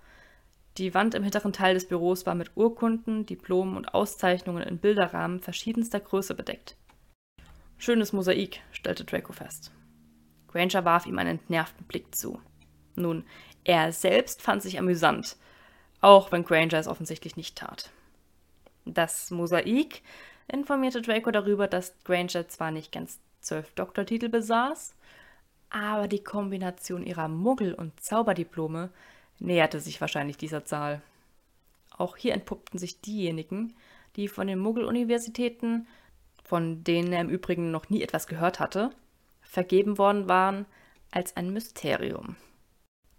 Die 0.77 0.93
Wand 0.93 1.15
im 1.15 1.23
hinteren 1.23 1.51
Teil 1.51 1.73
des 1.73 1.87
Büros 1.87 2.25
war 2.25 2.35
mit 2.35 2.51
Urkunden, 2.55 3.25
Diplomen 3.25 3.75
und 3.75 3.93
Auszeichnungen 3.93 4.63
in 4.63 4.77
Bilderrahmen 4.77 5.39
verschiedenster 5.39 5.99
Größe 5.99 6.35
bedeckt. 6.35 6.75
Schönes 7.77 8.13
Mosaik, 8.13 8.61
stellte 8.71 9.03
Draco 9.03 9.33
fest. 9.33 9.71
Granger 10.47 10.85
warf 10.85 11.05
ihm 11.05 11.17
einen 11.17 11.39
entnervten 11.39 11.85
Blick 11.85 12.13
zu. 12.15 12.39
Nun, 12.95 13.23
er 13.63 13.91
selbst 13.91 14.41
fand 14.41 14.61
sich 14.61 14.79
amüsant, 14.79 15.37
auch 16.01 16.31
wenn 16.31 16.43
Granger 16.43 16.79
es 16.79 16.87
offensichtlich 16.87 17.37
nicht 17.37 17.57
tat. 17.57 17.91
Das 18.85 19.31
Mosaik 19.31 20.01
informierte 20.47 21.01
Draco 21.01 21.31
darüber, 21.31 21.67
dass 21.67 21.93
Granger 22.03 22.47
zwar 22.47 22.71
nicht 22.71 22.91
ganz 22.91 23.19
zwölf 23.41 23.71
Doktortitel 23.73 24.29
besaß, 24.29 24.95
aber 25.69 26.07
die 26.07 26.23
Kombination 26.23 27.03
ihrer 27.03 27.27
Muggel- 27.27 27.75
und 27.75 27.99
Zauberdiplome 28.01 28.89
näherte 29.39 29.79
sich 29.79 29.99
wahrscheinlich 30.01 30.37
dieser 30.37 30.65
Zahl. 30.65 31.01
Auch 31.97 32.17
hier 32.17 32.33
entpuppten 32.33 32.79
sich 32.79 33.01
diejenigen, 33.01 33.75
die 34.15 34.27
von 34.27 34.47
den 34.47 34.59
Muggel-Universitäten, 34.59 35.87
von 36.43 36.83
denen 36.83 37.13
er 37.13 37.21
im 37.21 37.29
Übrigen 37.29 37.71
noch 37.71 37.89
nie 37.89 38.01
etwas 38.01 38.27
gehört 38.27 38.59
hatte, 38.59 38.91
vergeben 39.41 39.97
worden 39.97 40.29
waren, 40.29 40.65
als 41.11 41.35
ein 41.35 41.51
Mysterium. 41.51 42.35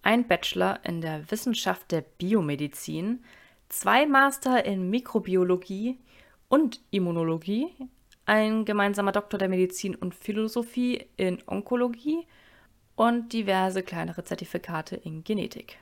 Ein 0.03 0.27
Bachelor 0.27 0.81
in 0.85 1.01
der 1.01 1.31
Wissenschaft 1.31 1.93
der 1.93 2.01
Biomedizin, 2.01 3.23
zwei 3.69 4.07
Master 4.07 4.65
in 4.65 4.89
Mikrobiologie 4.89 5.99
und 6.49 6.81
Immunologie, 6.91 7.69
ein 8.27 8.65
gemeinsamer 8.65 9.13
Doktor 9.13 9.39
der 9.39 9.49
Medizin 9.49 9.95
und 9.95 10.15
Philosophie 10.15 11.07
in 11.17 11.43
Onkologie 11.47 12.27
und 12.97 13.33
diverse 13.33 13.83
kleinere 13.83 14.25
Zertifikate 14.25 14.97
in 14.97 15.25
Genetik. 15.25 15.79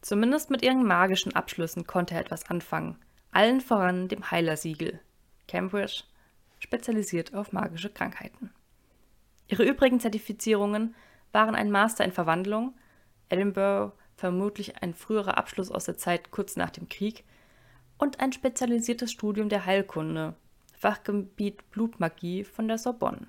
Zumindest 0.00 0.50
mit 0.50 0.62
ihren 0.62 0.86
magischen 0.86 1.34
Abschlüssen 1.34 1.86
konnte 1.86 2.14
er 2.14 2.20
etwas 2.20 2.48
anfangen, 2.48 2.96
allen 3.32 3.60
voran 3.60 4.08
dem 4.08 4.30
Heilersiegel, 4.30 5.00
Cambridge, 5.48 6.04
spezialisiert 6.58 7.34
auf 7.34 7.52
magische 7.52 7.90
Krankheiten. 7.90 8.50
Ihre 9.48 9.64
übrigen 9.64 10.00
Zertifizierungen 10.00 10.94
waren 11.32 11.54
ein 11.54 11.70
Master 11.70 12.04
in 12.04 12.12
Verwandlung, 12.12 12.74
Edinburgh 13.28 13.92
vermutlich 14.16 14.82
ein 14.82 14.94
früherer 14.94 15.36
Abschluss 15.36 15.70
aus 15.70 15.84
der 15.84 15.98
Zeit 15.98 16.30
kurz 16.30 16.56
nach 16.56 16.70
dem 16.70 16.88
Krieg, 16.88 17.24
und 17.98 18.20
ein 18.20 18.32
spezialisiertes 18.32 19.10
Studium 19.10 19.48
der 19.48 19.64
Heilkunde, 19.64 20.34
Fachgebiet 20.74 21.70
Blutmagie 21.70 22.44
von 22.44 22.68
der 22.68 22.78
Sorbonne. 22.78 23.26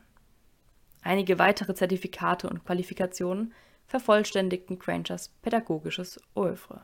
Einige 1.01 1.39
weitere 1.39 1.73
Zertifikate 1.73 2.49
und 2.49 2.65
Qualifikationen 2.65 3.53
vervollständigten 3.87 4.79
Grangers 4.79 5.29
pädagogisches 5.41 6.19
Oeuvre. 6.35 6.81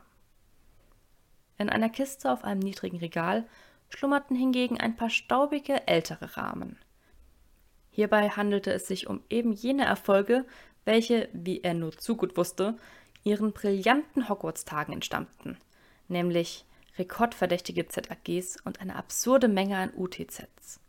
In 1.58 1.68
einer 1.68 1.90
Kiste 1.90 2.32
auf 2.32 2.44
einem 2.44 2.60
niedrigen 2.60 2.98
Regal 2.98 3.46
schlummerten 3.90 4.36
hingegen 4.36 4.80
ein 4.80 4.96
paar 4.96 5.10
staubige 5.10 5.86
ältere 5.86 6.36
Rahmen. 6.36 6.78
Hierbei 7.90 8.30
handelte 8.30 8.72
es 8.72 8.88
sich 8.88 9.06
um 9.06 9.22
eben 9.30 9.52
jene 9.52 9.84
Erfolge, 9.84 10.44
welche, 10.84 11.28
wie 11.32 11.62
er 11.62 11.74
nur 11.74 11.96
zu 11.96 12.16
gut 12.16 12.36
wusste, 12.36 12.76
ihren 13.22 13.52
brillanten 13.52 14.28
Hogwarts-Tagen 14.28 14.92
entstammten, 14.92 15.58
nämlich 16.08 16.64
rekordverdächtige 16.98 17.86
ZAGs 17.86 18.60
und 18.64 18.80
eine 18.80 18.96
absurde 18.96 19.48
Menge 19.48 19.78
an 19.78 19.92
UTZs. 19.96 20.80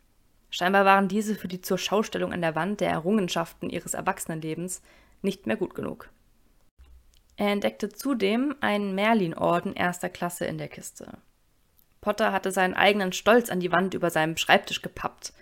Scheinbar 0.50 0.84
waren 0.84 1.08
diese 1.08 1.34
für 1.34 1.48
die 1.48 1.60
Zurschaustellung 1.60 2.32
an 2.32 2.40
der 2.40 2.54
Wand 2.54 2.80
der 2.80 2.90
Errungenschaften 2.90 3.70
ihres 3.70 3.94
Erwachsenenlebens 3.94 4.82
nicht 5.22 5.46
mehr 5.46 5.56
gut 5.56 5.74
genug. 5.74 6.10
Er 7.36 7.48
entdeckte 7.48 7.90
zudem 7.90 8.56
einen 8.60 8.94
Merlin-Orden 8.94 9.74
erster 9.74 10.08
Klasse 10.08 10.46
in 10.46 10.58
der 10.58 10.68
Kiste. 10.68 11.18
Potter 12.00 12.32
hatte 12.32 12.50
seinen 12.52 12.74
eigenen 12.74 13.12
Stolz 13.12 13.50
an 13.50 13.60
die 13.60 13.72
Wand 13.72 13.94
über 13.94 14.10
seinem 14.10 14.36
Schreibtisch 14.36 14.80
gepappt, 14.80 15.32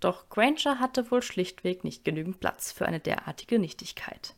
doch 0.00 0.28
Granger 0.28 0.80
hatte 0.80 1.10
wohl 1.10 1.22
schlichtweg 1.22 1.84
nicht 1.84 2.04
genügend 2.04 2.40
Platz 2.40 2.72
für 2.72 2.86
eine 2.86 3.00
derartige 3.00 3.58
Nichtigkeit. 3.58 4.34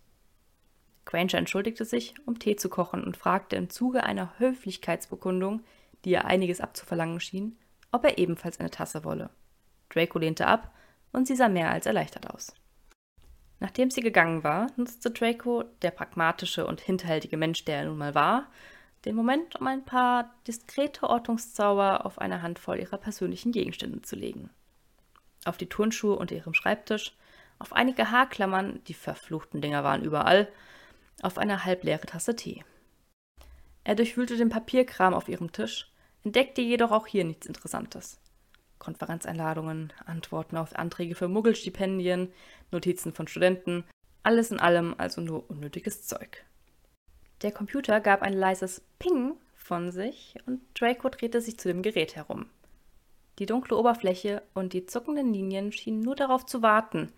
Granger 1.05 1.39
entschuldigte 1.39 1.85
sich, 1.85 2.15
um 2.27 2.39
Tee 2.39 2.57
zu 2.57 2.69
kochen 2.69 3.03
und 3.03 3.17
fragte 3.17 3.57
im 3.57 3.71
Zuge 3.71 4.05
einer 4.05 4.39
Höflichkeitsbekundung, 4.39 5.63
die 6.05 6.11
ihr 6.11 6.25
einiges 6.25 6.61
abzuverlangen 6.61 7.21
schien, 7.21 7.57
ob 7.91 8.05
er 8.05 8.19
ebenfalls 8.19 8.61
eine 8.61 8.71
Tasse 8.71 9.05
wolle. 9.05 9.31
Draco 9.89 10.19
lehnte 10.19 10.47
ab 10.47 10.73
und 11.13 11.27
sie 11.27 11.37
sah 11.37 11.49
mehr 11.49 11.71
als 11.71 11.87
erleichtert 11.87 12.33
aus. 12.33 12.55
Nachdem 13.63 13.93
sie 13.93 14.01
gegangen 14.01 14.43
war, 14.43 14.73
nutzte 14.75 15.13
Draco, 15.13 15.63
der 15.83 15.93
pragmatische 15.93 16.67
und 16.67 16.81
hinterhältige 16.81 17.37
Mensch, 17.37 17.65
der 17.65 17.77
er 17.77 17.85
nun 17.85 17.97
mal 17.97 18.13
war, 18.13 18.49
den 19.05 19.15
Moment, 19.15 19.55
um 19.55 19.69
ein 19.69 19.85
paar 19.85 20.35
diskrete 20.49 21.09
Ortungszauber 21.09 22.05
auf 22.05 22.19
eine 22.19 22.43
Handvoll 22.43 22.81
ihrer 22.81 22.99
persönlichen 22.99 23.53
Gegenstände 23.53 24.03
zu 24.03 24.17
legen. 24.17 24.51
Auf 25.45 25.59
die 25.59 25.69
Turnschuhe 25.69 26.17
unter 26.17 26.35
ihrem 26.35 26.55
Schreibtisch, 26.55 27.17
auf 27.61 27.73
einige 27.73 28.11
Haarklammern, 28.11 28.83
die 28.89 28.95
verfluchten 28.95 29.61
Dinger 29.61 29.85
waren 29.85 30.03
überall, 30.03 30.49
auf 31.23 31.39
eine 31.39 31.65
halbleere 31.65 32.07
Tasse 32.07 32.35
Tee. 32.35 32.65
Er 33.85 33.95
durchwühlte 33.95 34.37
den 34.37 34.49
Papierkram 34.49 35.15
auf 35.15 35.29
ihrem 35.29 35.53
Tisch, 35.53 35.89
entdeckte 36.25 36.63
jedoch 36.63 36.91
auch 36.91 37.07
hier 37.07 37.23
nichts 37.23 37.47
Interessantes. 37.47 38.19
Konferenzeinladungen, 38.83 39.93
Antworten 40.07 40.57
auf 40.57 40.75
Anträge 40.75 41.15
für 41.15 41.29
Muggelstipendien, 41.29 42.33
Notizen 42.73 43.13
von 43.13 43.29
Studenten, 43.29 43.85
alles 44.25 44.51
in 44.51 44.59
allem 44.59 44.97
also 44.99 45.21
nur 45.21 45.49
unnötiges 45.49 46.05
Zeug. 46.05 46.45
Der 47.43 47.53
Computer 47.53 48.01
gab 48.01 48.23
ein 48.23 48.33
leises 48.33 48.83
Ping 48.99 49.35
von 49.55 49.93
sich 49.93 50.35
und 50.47 50.63
Draco 50.75 51.09
drehte 51.11 51.41
sich 51.41 51.61
zu 51.61 51.69
dem 51.69 51.83
Gerät 51.83 52.17
herum. 52.17 52.47
Die 53.39 53.47
dunkle 53.47 53.77
Oberfläche 53.77 54.43
und 54.53 54.73
die 54.73 54.85
zuckenden 54.85 55.33
Linien 55.33 55.71
schienen 55.71 56.01
nur 56.01 56.17
darauf 56.17 56.45
zu 56.45 56.61
warten, 56.61 57.13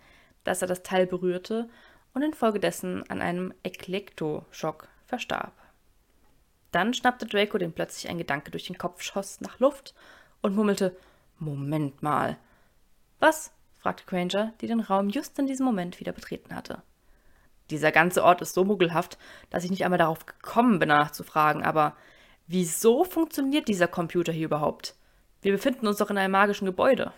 dass 0.44 0.60
er 0.60 0.68
das 0.68 0.82
Teil 0.82 1.06
berührte 1.06 1.70
und 2.12 2.20
infolgedessen 2.20 3.08
an 3.08 3.22
einem 3.22 3.54
Eklektoschock 3.62 4.88
verstarb. 5.06 5.54
Dann 6.72 6.92
schnappte 6.92 7.24
Draco, 7.24 7.56
dem 7.56 7.72
plötzlich 7.72 8.10
ein 8.10 8.18
Gedanke 8.18 8.50
durch 8.50 8.66
den 8.66 8.76
Kopf 8.76 9.00
schoss, 9.00 9.40
nach 9.40 9.60
Luft 9.60 9.94
und 10.42 10.54
murmelte 10.54 10.94
Moment 11.38 12.02
mal. 12.02 12.36
Was? 13.20 13.52
fragte 13.78 14.04
Granger, 14.06 14.52
die 14.60 14.66
den 14.66 14.80
Raum 14.80 15.10
just 15.10 15.38
in 15.38 15.46
diesem 15.46 15.66
Moment 15.66 16.00
wieder 16.00 16.12
betreten 16.12 16.54
hatte. 16.54 16.82
Dieser 17.70 17.92
ganze 17.92 18.24
Ort 18.24 18.42
ist 18.42 18.54
so 18.54 18.64
muggelhaft, 18.64 19.18
dass 19.50 19.64
ich 19.64 19.70
nicht 19.70 19.84
einmal 19.84 19.98
darauf 19.98 20.26
gekommen 20.26 20.78
bin, 20.78 20.88
nachzufragen, 20.88 21.62
aber 21.62 21.96
wieso 22.46 23.04
funktioniert 23.04 23.68
dieser 23.68 23.88
Computer 23.88 24.32
hier 24.32 24.46
überhaupt? 24.46 24.94
Wir 25.42 25.52
befinden 25.52 25.86
uns 25.86 25.98
doch 25.98 26.10
in 26.10 26.18
einem 26.18 26.32
magischen 26.32 26.66
Gebäude. 26.66 27.12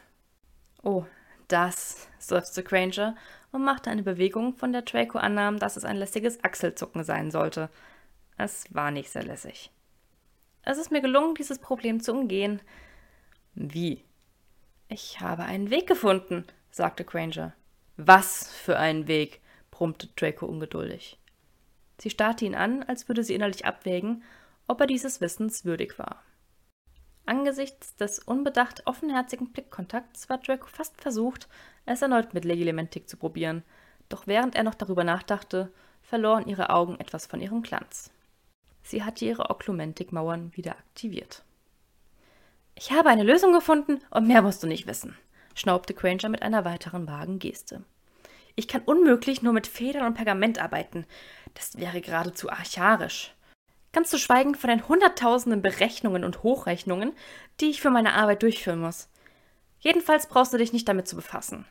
Oh, 0.83 1.05
das, 1.49 2.09
seufzte 2.19 2.63
Granger 2.63 3.17
und 3.53 3.65
machte 3.65 3.91
eine 3.91 4.03
Bewegung, 4.03 4.55
von 4.55 4.73
der 4.73 4.83
Draco 4.83 5.19
annahm, 5.19 5.59
dass 5.59 5.77
es 5.77 5.85
ein 5.85 5.97
lässiges 5.97 6.43
Achselzucken 6.43 7.05
sein 7.05 7.31
sollte. 7.31 7.71
Es 8.37 8.73
war 8.75 8.91
nicht 8.91 9.11
sehr 9.11 9.25
lässig. 9.25 9.71
Es 10.63 10.79
ist 10.79 10.91
mir 10.91 11.01
gelungen, 11.01 11.35
dieses 11.35 11.59
Problem 11.59 12.01
zu 12.01 12.13
umgehen. 12.13 12.61
Wie? 13.55 14.05
Ich 14.89 15.21
habe 15.21 15.43
einen 15.43 15.71
Weg 15.71 15.87
gefunden, 15.89 16.45
sagte 16.71 17.05
Granger. 17.05 17.53
Was 17.97 18.53
für 18.53 18.79
einen 18.79 19.09
Weg? 19.09 19.41
brummte 19.71 20.09
Draco 20.17 20.47
ungeduldig. 20.47 21.19
Sie 21.99 22.11
starrte 22.11 22.45
ihn 22.45 22.55
an, 22.55 22.83
als 22.85 23.09
würde 23.09 23.25
sie 23.25 23.35
innerlich 23.35 23.67
abwägen, 23.67 24.23
ob 24.69 24.81
er 24.81 24.87
dieses 24.87 25.21
Wissens 25.21 25.65
würdig 25.65 25.99
war. 25.99 26.23
Angesichts 27.25 27.97
des 27.97 28.21
unbedacht 28.21 28.87
offenherzigen 28.87 29.51
Blickkontakts 29.51 30.29
war 30.29 30.39
Draco 30.39 30.69
fast 30.69 31.01
versucht, 31.01 31.49
es 31.85 32.03
erneut 32.03 32.33
mit 32.35 32.45
Legilementik 32.45 33.09
zu 33.09 33.17
probieren, 33.17 33.65
doch 34.09 34.27
während 34.29 34.55
er 34.55 34.63
noch 34.63 34.75
darüber 34.75 35.03
nachdachte, 35.03 35.73
verloren 36.03 36.47
ihre 36.47 36.71
Augen 36.71 37.01
etwas 37.01 37.27
von 37.27 37.41
ihrem 37.41 37.63
Glanz. 37.63 38.13
Sie 38.83 39.03
hatte 39.03 39.25
ihre 39.25 39.51
Oklumentikmauern 39.51 40.55
wieder 40.55 40.73
aktiviert. 40.73 41.43
Ich 42.79 42.93
habe 42.93 43.09
eine 43.09 43.23
Lösung 43.23 43.55
gefunden 43.55 44.01
und 44.11 44.29
mehr 44.29 44.43
musst 44.43 44.63
du 44.63 44.67
nicht 44.67 44.87
wissen, 44.87 45.17
schnaubte 45.55 45.95
Granger 45.95 46.29
mit 46.29 46.43
einer 46.43 46.67
weiteren 46.67 47.09
vagen 47.09 47.39
Geste. 47.39 47.83
Ich 48.55 48.69
kann 48.69 48.83
unmöglich 48.83 49.41
nur 49.41 49.55
mit 49.55 49.67
Federn 49.67 50.07
und 50.07 50.15
Pergament 50.15 50.59
arbeiten. 50.59 51.07
Das 51.55 51.79
wäre 51.79 52.03
geradezu 52.03 52.51
archarisch. 52.51 53.35
Ganz 53.93 54.11
zu 54.11 54.19
schweigen 54.19 54.55
von 54.55 54.69
den 54.69 54.87
hunderttausenden 54.89 55.63
Berechnungen 55.63 56.23
und 56.23 56.43
Hochrechnungen, 56.43 57.13
die 57.61 57.71
ich 57.71 57.81
für 57.81 57.91
meine 57.91 58.13
Arbeit 58.13 58.43
durchführen 58.43 58.81
muss. 58.81 59.09
Jedenfalls 59.79 60.27
brauchst 60.27 60.53
du 60.53 60.59
dich 60.59 60.75
nicht 60.75 60.87
damit 60.87 61.09
zu 61.09 61.17
befassen. 61.17 61.65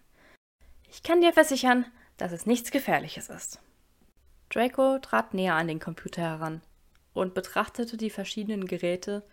Ich 0.89 1.03
kann 1.03 1.21
dir 1.21 1.33
versichern, 1.33 1.85
dass 2.17 2.31
es 2.31 2.47
nichts 2.47 2.71
Gefährliches 2.71 3.29
ist. 3.29 3.59
Draco 4.49 4.97
trat 4.99 5.35
näher 5.35 5.53
an 5.53 5.67
den 5.67 5.79
Computer 5.79 6.23
heran 6.23 6.61
und 7.13 7.35
betrachtete 7.35 7.95
die 7.95 8.09
verschiedenen 8.09 8.65
Geräte, 8.65 9.23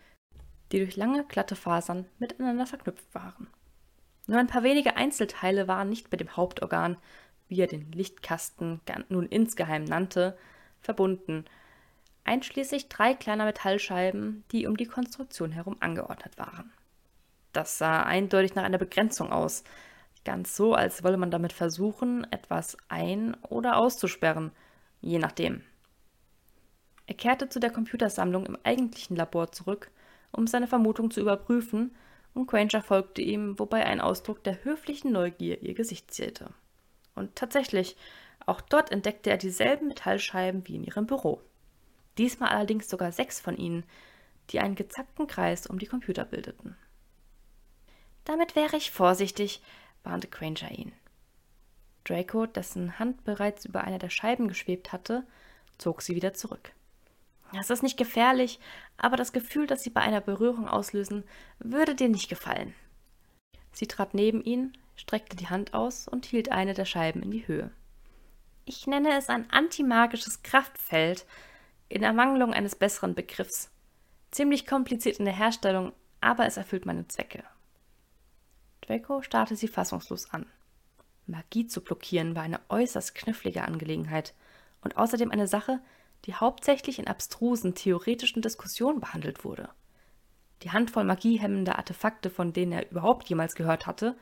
die 0.73 0.79
durch 0.79 0.97
lange, 0.97 1.23
glatte 1.25 1.55
Fasern 1.55 2.07
miteinander 2.17 2.65
verknüpft 2.65 3.13
waren. 3.13 3.47
Nur 4.25 4.39
ein 4.39 4.47
paar 4.47 4.63
wenige 4.63 4.97
Einzelteile 4.97 5.67
waren 5.67 5.87
nicht 5.87 6.11
mit 6.11 6.19
dem 6.19 6.35
Hauptorgan, 6.35 6.97
wie 7.47 7.61
er 7.61 7.67
den 7.67 7.91
Lichtkasten 7.91 8.81
nun 9.09 9.27
insgeheim 9.27 9.83
nannte, 9.83 10.35
verbunden, 10.81 11.45
einschließlich 12.23 12.89
drei 12.89 13.13
kleiner 13.13 13.45
Metallscheiben, 13.45 14.43
die 14.51 14.65
um 14.65 14.75
die 14.75 14.87
Konstruktion 14.87 15.51
herum 15.51 15.77
angeordnet 15.79 16.37
waren. 16.37 16.71
Das 17.51 17.77
sah 17.77 18.03
eindeutig 18.03 18.55
nach 18.55 18.63
einer 18.63 18.79
Begrenzung 18.79 19.31
aus. 19.31 19.63
Ganz 20.25 20.55
so, 20.55 20.73
als 20.73 21.03
wolle 21.03 21.17
man 21.17 21.29
damit 21.29 21.53
versuchen, 21.53 22.25
etwas 22.31 22.77
ein- 22.87 23.35
oder 23.43 23.77
auszusperren, 23.77 24.51
je 25.01 25.19
nachdem. 25.19 25.61
Er 27.05 27.15
kehrte 27.15 27.49
zu 27.49 27.59
der 27.59 27.71
Computersammlung 27.71 28.45
im 28.45 28.57
eigentlichen 28.63 29.17
Labor 29.17 29.51
zurück, 29.51 29.91
um 30.33 30.47
seine 30.47 30.67
Vermutung 30.67 31.11
zu 31.11 31.21
überprüfen, 31.21 31.95
und 32.33 32.47
Granger 32.47 32.81
folgte 32.81 33.21
ihm, 33.21 33.59
wobei 33.59 33.85
ein 33.85 34.01
Ausdruck 34.01 34.43
der 34.43 34.63
höflichen 34.63 35.11
Neugier 35.11 35.61
ihr 35.61 35.75
Gesicht 35.75 36.11
zierte. 36.11 36.49
Und 37.15 37.35
tatsächlich, 37.35 37.95
auch 38.45 38.59
dort 38.59 38.91
entdeckte 38.91 39.29
er 39.29 39.37
dieselben 39.37 39.87
Metallscheiben 39.87 40.67
wie 40.67 40.75
in 40.75 40.83
ihrem 40.83 41.05
Büro. 41.05 41.41
Diesmal 42.17 42.49
allerdings 42.49 42.89
sogar 42.89 43.11
sechs 43.11 43.39
von 43.39 43.55
ihnen, 43.55 43.83
die 44.49 44.59
einen 44.59 44.75
gezackten 44.75 45.27
Kreis 45.27 45.67
um 45.67 45.79
die 45.79 45.85
Computer 45.85 46.25
bildeten. 46.25 46.75
Damit 48.25 48.55
wäre 48.55 48.77
ich 48.77 48.91
vorsichtig, 48.91 49.61
warnte 50.03 50.27
Granger 50.27 50.71
ihn. 50.71 50.91
Draco, 52.03 52.45
dessen 52.45 52.99
Hand 52.99 53.23
bereits 53.23 53.65
über 53.65 53.83
einer 53.83 53.99
der 53.99 54.09
Scheiben 54.09 54.47
geschwebt 54.47 54.91
hatte, 54.91 55.25
zog 55.77 56.01
sie 56.01 56.15
wieder 56.15 56.33
zurück. 56.33 56.73
Es 57.59 57.69
ist 57.69 57.83
nicht 57.83 57.97
gefährlich, 57.97 58.59
aber 58.97 59.15
das 59.15 59.31
Gefühl, 59.31 59.67
das 59.67 59.83
sie 59.83 59.89
bei 59.89 60.01
einer 60.01 60.21
Berührung 60.21 60.67
auslösen, 60.67 61.23
würde 61.59 61.95
dir 61.95 62.09
nicht 62.09 62.29
gefallen. 62.29 62.73
Sie 63.71 63.87
trat 63.87 64.13
neben 64.13 64.43
ihn, 64.43 64.77
streckte 64.95 65.35
die 65.35 65.49
Hand 65.49 65.73
aus 65.73 66.07
und 66.07 66.25
hielt 66.25 66.51
eine 66.51 66.73
der 66.73 66.85
Scheiben 66.85 67.21
in 67.21 67.31
die 67.31 67.47
Höhe. 67.47 67.71
Ich 68.65 68.87
nenne 68.87 69.17
es 69.17 69.29
ein 69.29 69.49
antimagisches 69.51 70.41
Kraftfeld, 70.41 71.25
in 71.89 72.01
Ermangelung 72.01 72.53
eines 72.53 72.75
besseren 72.75 73.13
Begriffs. 73.13 73.69
Ziemlich 74.31 74.65
kompliziert 74.65 75.19
in 75.19 75.25
der 75.25 75.35
Herstellung, 75.35 75.93
aber 76.21 76.45
es 76.45 76.57
erfüllt 76.57 76.85
meine 76.85 77.07
Zwecke. 77.07 77.43
Draco 78.81 79.21
starrte 79.21 79.55
sie 79.55 79.67
fassungslos 79.67 80.31
an. 80.31 80.45
Magie 81.27 81.67
zu 81.67 81.81
blockieren 81.81 82.35
war 82.35 82.43
eine 82.43 82.59
äußerst 82.69 83.15
knifflige 83.15 83.63
Angelegenheit 83.63 84.33
und 84.81 84.97
außerdem 84.97 85.31
eine 85.31 85.47
Sache, 85.47 85.81
die 86.25 86.35
hauptsächlich 86.35 86.99
in 86.99 87.07
abstrusen 87.07 87.75
theoretischen 87.75 88.41
Diskussionen 88.41 88.99
behandelt 88.99 89.43
wurde. 89.43 89.69
Die 90.61 90.71
Handvoll 90.71 91.03
magiehemmender 91.03 91.77
Artefakte, 91.77 92.29
von 92.29 92.53
denen 92.53 92.71
er 92.71 92.89
überhaupt 92.89 93.27
jemals 93.27 93.55
gehört 93.55 93.85
hatte, 93.85 94.15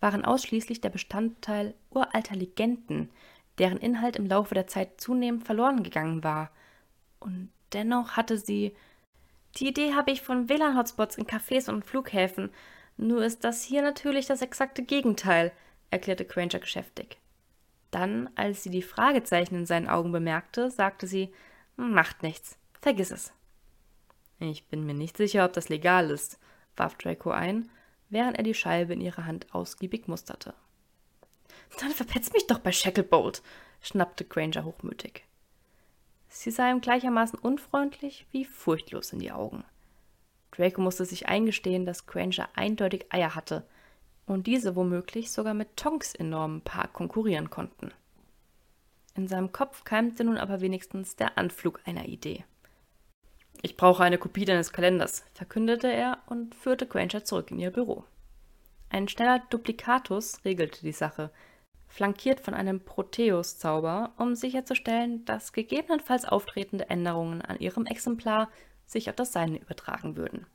waren 0.00 0.24
ausschließlich 0.24 0.80
der 0.80 0.90
Bestandteil 0.90 1.74
uralter 1.90 2.34
Legenden, 2.34 3.10
deren 3.58 3.78
Inhalt 3.78 4.16
im 4.16 4.26
Laufe 4.26 4.54
der 4.54 4.66
Zeit 4.66 5.00
zunehmend 5.00 5.44
verloren 5.44 5.82
gegangen 5.82 6.24
war. 6.24 6.50
Und 7.20 7.50
dennoch 7.72 8.12
hatte 8.16 8.38
sie 8.38 8.74
Die 9.56 9.68
Idee 9.68 9.94
habe 9.94 10.10
ich 10.10 10.22
von 10.22 10.48
WLAN-Hotspots 10.48 11.16
in 11.16 11.26
Cafés 11.26 11.68
und 11.68 11.84
Flughäfen, 11.84 12.50
nur 12.96 13.24
ist 13.24 13.44
das 13.44 13.62
hier 13.62 13.82
natürlich 13.82 14.26
das 14.26 14.42
exakte 14.42 14.82
Gegenteil, 14.82 15.52
erklärte 15.90 16.24
Granger 16.24 16.58
geschäftig. 16.58 17.18
Dann, 17.90 18.28
als 18.34 18.62
sie 18.62 18.70
die 18.70 18.82
Fragezeichen 18.82 19.54
in 19.54 19.66
seinen 19.66 19.88
Augen 19.88 20.12
bemerkte, 20.12 20.70
sagte 20.70 21.06
sie, 21.06 21.32
macht 21.76 22.22
nichts, 22.22 22.58
vergiss 22.80 23.10
es. 23.10 23.32
Ich 24.40 24.66
bin 24.66 24.84
mir 24.84 24.94
nicht 24.94 25.16
sicher, 25.16 25.44
ob 25.44 25.52
das 25.52 25.68
legal 25.68 26.10
ist, 26.10 26.38
warf 26.76 26.96
Draco 26.96 27.30
ein, 27.30 27.70
während 28.10 28.36
er 28.36 28.44
die 28.44 28.54
Scheibe 28.54 28.92
in 28.92 29.00
ihrer 29.00 29.24
Hand 29.24 29.52
ausgiebig 29.54 30.06
musterte. 30.06 30.54
Dann 31.80 31.90
verpetz 31.90 32.32
mich 32.32 32.46
doch 32.46 32.58
bei 32.58 32.72
Shacklebolt, 32.72 33.42
schnappte 33.80 34.24
Granger 34.24 34.64
hochmütig. 34.64 35.24
Sie 36.28 36.50
sah 36.50 36.70
ihm 36.70 36.80
gleichermaßen 36.80 37.38
unfreundlich 37.38 38.26
wie 38.30 38.44
furchtlos 38.44 39.12
in 39.12 39.18
die 39.18 39.32
Augen. 39.32 39.64
Draco 40.50 40.80
musste 40.80 41.04
sich 41.04 41.26
eingestehen, 41.26 41.86
dass 41.86 42.06
Granger 42.06 42.48
eindeutig 42.54 43.06
Eier 43.10 43.34
hatte– 43.34 43.66
und 44.28 44.46
diese 44.46 44.76
womöglich 44.76 45.32
sogar 45.32 45.54
mit 45.54 45.76
Tonks 45.76 46.14
enormen 46.14 46.60
Park 46.60 46.92
konkurrieren 46.92 47.50
konnten. 47.50 47.92
In 49.14 49.26
seinem 49.26 49.52
Kopf 49.52 49.84
keimte 49.84 50.22
nun 50.22 50.38
aber 50.38 50.60
wenigstens 50.60 51.16
der 51.16 51.38
Anflug 51.38 51.80
einer 51.84 52.06
Idee. 52.06 52.44
Ich 53.62 53.76
brauche 53.76 54.04
eine 54.04 54.18
Kopie 54.18 54.44
deines 54.44 54.72
Kalenders, 54.72 55.24
verkündete 55.34 55.88
er 55.88 56.18
und 56.26 56.54
führte 56.54 56.86
Granger 56.86 57.24
zurück 57.24 57.50
in 57.50 57.58
ihr 57.58 57.72
Büro. 57.72 58.04
Ein 58.90 59.08
schneller 59.08 59.40
Duplikatus 59.50 60.44
regelte 60.44 60.82
die 60.82 60.92
Sache, 60.92 61.30
flankiert 61.88 62.40
von 62.40 62.54
einem 62.54 62.80
Proteus-Zauber, 62.80 64.12
um 64.18 64.34
sicherzustellen, 64.34 65.24
dass 65.24 65.52
gegebenenfalls 65.52 66.24
auftretende 66.24 66.88
Änderungen 66.88 67.42
an 67.42 67.58
ihrem 67.58 67.86
Exemplar 67.86 68.48
sich 68.86 69.10
auf 69.10 69.16
das 69.16 69.32
Seine 69.32 69.58
übertragen 69.58 70.16
würden. 70.16 70.46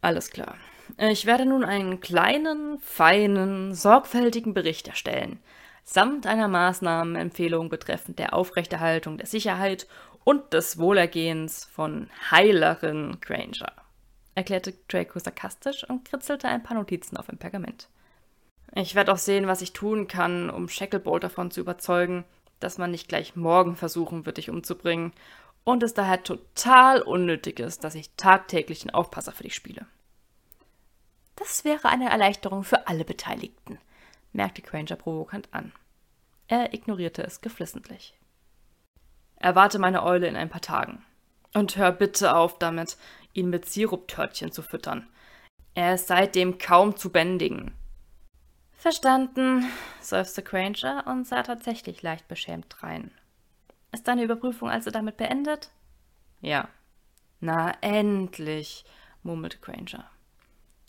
Alles 0.00 0.30
klar. 0.30 0.56
Ich 0.96 1.26
werde 1.26 1.44
nun 1.44 1.64
einen 1.64 2.00
kleinen, 2.00 2.78
feinen, 2.80 3.74
sorgfältigen 3.74 4.54
Bericht 4.54 4.88
erstellen, 4.88 5.38
samt 5.84 6.26
einer 6.26 6.48
Maßnahmenempfehlung 6.48 7.68
betreffend 7.68 8.18
der 8.18 8.34
Aufrechterhaltung 8.34 9.18
der 9.18 9.26
Sicherheit 9.26 9.86
und 10.24 10.52
des 10.52 10.78
Wohlergehens 10.78 11.64
von 11.64 12.08
Heilerin 12.30 13.18
Granger, 13.20 13.72
erklärte 14.34 14.74
Draco 14.88 15.18
sarkastisch 15.18 15.84
und 15.88 16.04
kritzelte 16.04 16.48
ein 16.48 16.62
paar 16.62 16.76
Notizen 16.76 17.16
auf 17.16 17.26
dem 17.26 17.38
Pergament. 17.38 17.88
Ich 18.74 18.94
werde 18.94 19.12
auch 19.12 19.18
sehen, 19.18 19.46
was 19.46 19.62
ich 19.62 19.72
tun 19.72 20.08
kann, 20.08 20.50
um 20.50 20.68
Shacklebolt 20.68 21.24
davon 21.24 21.50
zu 21.50 21.60
überzeugen, 21.60 22.24
dass 22.60 22.78
man 22.78 22.90
nicht 22.90 23.08
gleich 23.08 23.36
morgen 23.36 23.76
versuchen 23.76 24.26
wird, 24.26 24.36
dich 24.36 24.50
umzubringen 24.50 25.12
und 25.64 25.82
es 25.82 25.94
daher 25.94 26.22
total 26.22 27.02
unnötig 27.02 27.60
ist, 27.60 27.84
dass 27.84 27.94
ich 27.94 28.10
tagtäglich 28.16 28.80
den 28.80 28.90
Aufpasser 28.90 29.32
für 29.32 29.42
dich 29.42 29.54
spiele. 29.54 29.86
Das 31.36 31.64
wäre 31.64 31.88
eine 31.88 32.10
Erleichterung 32.10 32.64
für 32.64 32.88
alle 32.88 33.04
Beteiligten, 33.04 33.78
merkte 34.32 34.62
Granger 34.62 34.96
provokant 34.96 35.48
an. 35.52 35.72
Er 36.48 36.72
ignorierte 36.72 37.22
es 37.22 37.40
geflissentlich. 37.40 38.18
Erwarte 39.36 39.78
meine 39.78 40.02
Eule 40.02 40.26
in 40.26 40.36
ein 40.36 40.48
paar 40.48 40.60
Tagen. 40.62 41.04
Und 41.54 41.76
hör 41.76 41.92
bitte 41.92 42.34
auf 42.34 42.58
damit, 42.58 42.96
ihn 43.32 43.50
mit 43.50 43.66
Siruptörtchen 43.66 44.52
zu 44.52 44.62
füttern. 44.62 45.06
Er 45.74 45.94
ist 45.94 46.08
seitdem 46.08 46.58
kaum 46.58 46.96
zu 46.96 47.10
bändigen. 47.10 47.74
Verstanden, 48.72 49.66
seufzte 50.00 50.42
Granger 50.42 51.04
und 51.06 51.26
sah 51.26 51.42
tatsächlich 51.42 52.02
leicht 52.02 52.28
beschämt 52.28 52.66
drein. 52.68 53.10
Ist 53.92 54.06
deine 54.06 54.24
Überprüfung 54.24 54.70
also 54.70 54.90
damit 54.90 55.16
beendet? 55.16 55.70
Ja. 56.40 56.68
Na, 57.40 57.72
endlich, 57.80 58.84
murmelte 59.22 59.58
Granger. 59.58 60.10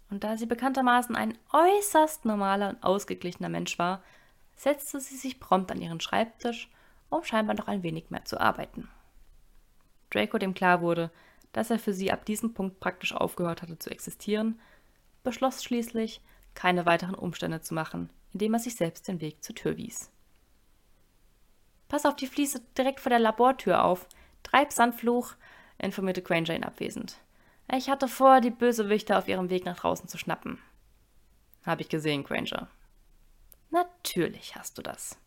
Und 0.10 0.24
da 0.24 0.38
sie 0.38 0.48
bekanntermaßen 0.48 1.16
ein 1.16 1.38
äußerst 1.54 2.26
normaler 2.26 2.70
und 2.70 2.84
ausgeglichener 2.84 3.50
Mensch 3.50 3.78
war, 3.78 4.02
setzte 4.56 5.00
sie 5.00 5.16
sich 5.16 5.40
prompt 5.40 5.72
an 5.72 5.82
ihren 5.82 6.00
Schreibtisch, 6.00 6.70
um 7.10 7.24
scheinbar 7.24 7.56
noch 7.56 7.68
ein 7.68 7.84
wenig 7.84 8.10
mehr 8.10 8.26
zu 8.26 8.40
arbeiten. 8.40 8.90
Draco 10.10 10.38
dem 10.38 10.54
klar 10.54 10.82
wurde, 10.82 11.12
dass 11.54 11.70
er 11.70 11.80
für 11.80 11.94
sie 11.94 12.12
ab 12.12 12.26
diesem 12.26 12.54
Punkt 12.54 12.80
praktisch 12.80 13.14
aufgehört 13.14 13.62
hatte 13.62 13.80
zu 13.80 13.90
existieren, 13.90 14.60
beschloss 15.24 15.64
schließlich, 15.64 16.22
keine 16.56 16.86
weiteren 16.86 17.16
Umstände 17.16 17.62
zu 17.62 17.74
machen, 17.74 18.10
indem 18.34 18.54
er 18.54 18.60
sich 18.60 18.76
selbst 18.76 19.08
den 19.08 19.22
Weg 19.22 19.44
zur 19.44 19.56
Tür 19.56 19.78
wies. 19.78 20.12
Pass 21.90 22.06
auf 22.06 22.16
die 22.16 22.28
Fliese 22.28 22.62
direkt 22.78 23.00
vor 23.00 23.10
der 23.10 23.20
Labortür 23.20 23.84
auf. 23.84 24.08
Treibsandfluch, 24.44 25.34
informierte 25.80 26.22
Granger 26.22 26.56
ihn 26.56 26.64
abwesend. 26.64 27.18
Ich 27.72 27.90
hatte 27.90 28.08
vor, 28.08 28.42
die 28.42 28.52
Bösewichte 28.52 29.18
auf 29.18 29.28
ihrem 29.28 29.50
Weg 29.50 29.66
nach 29.66 29.78
draußen 29.78 30.08
zu 30.08 30.18
schnappen. 30.18 30.60
Hab 31.66 31.82
ich 31.82 31.90
gesehen, 31.90 32.24
Granger. 32.24 32.68
Natürlich 33.72 34.56
hast 34.56 34.78
du 34.78 34.82
das. 34.82 35.18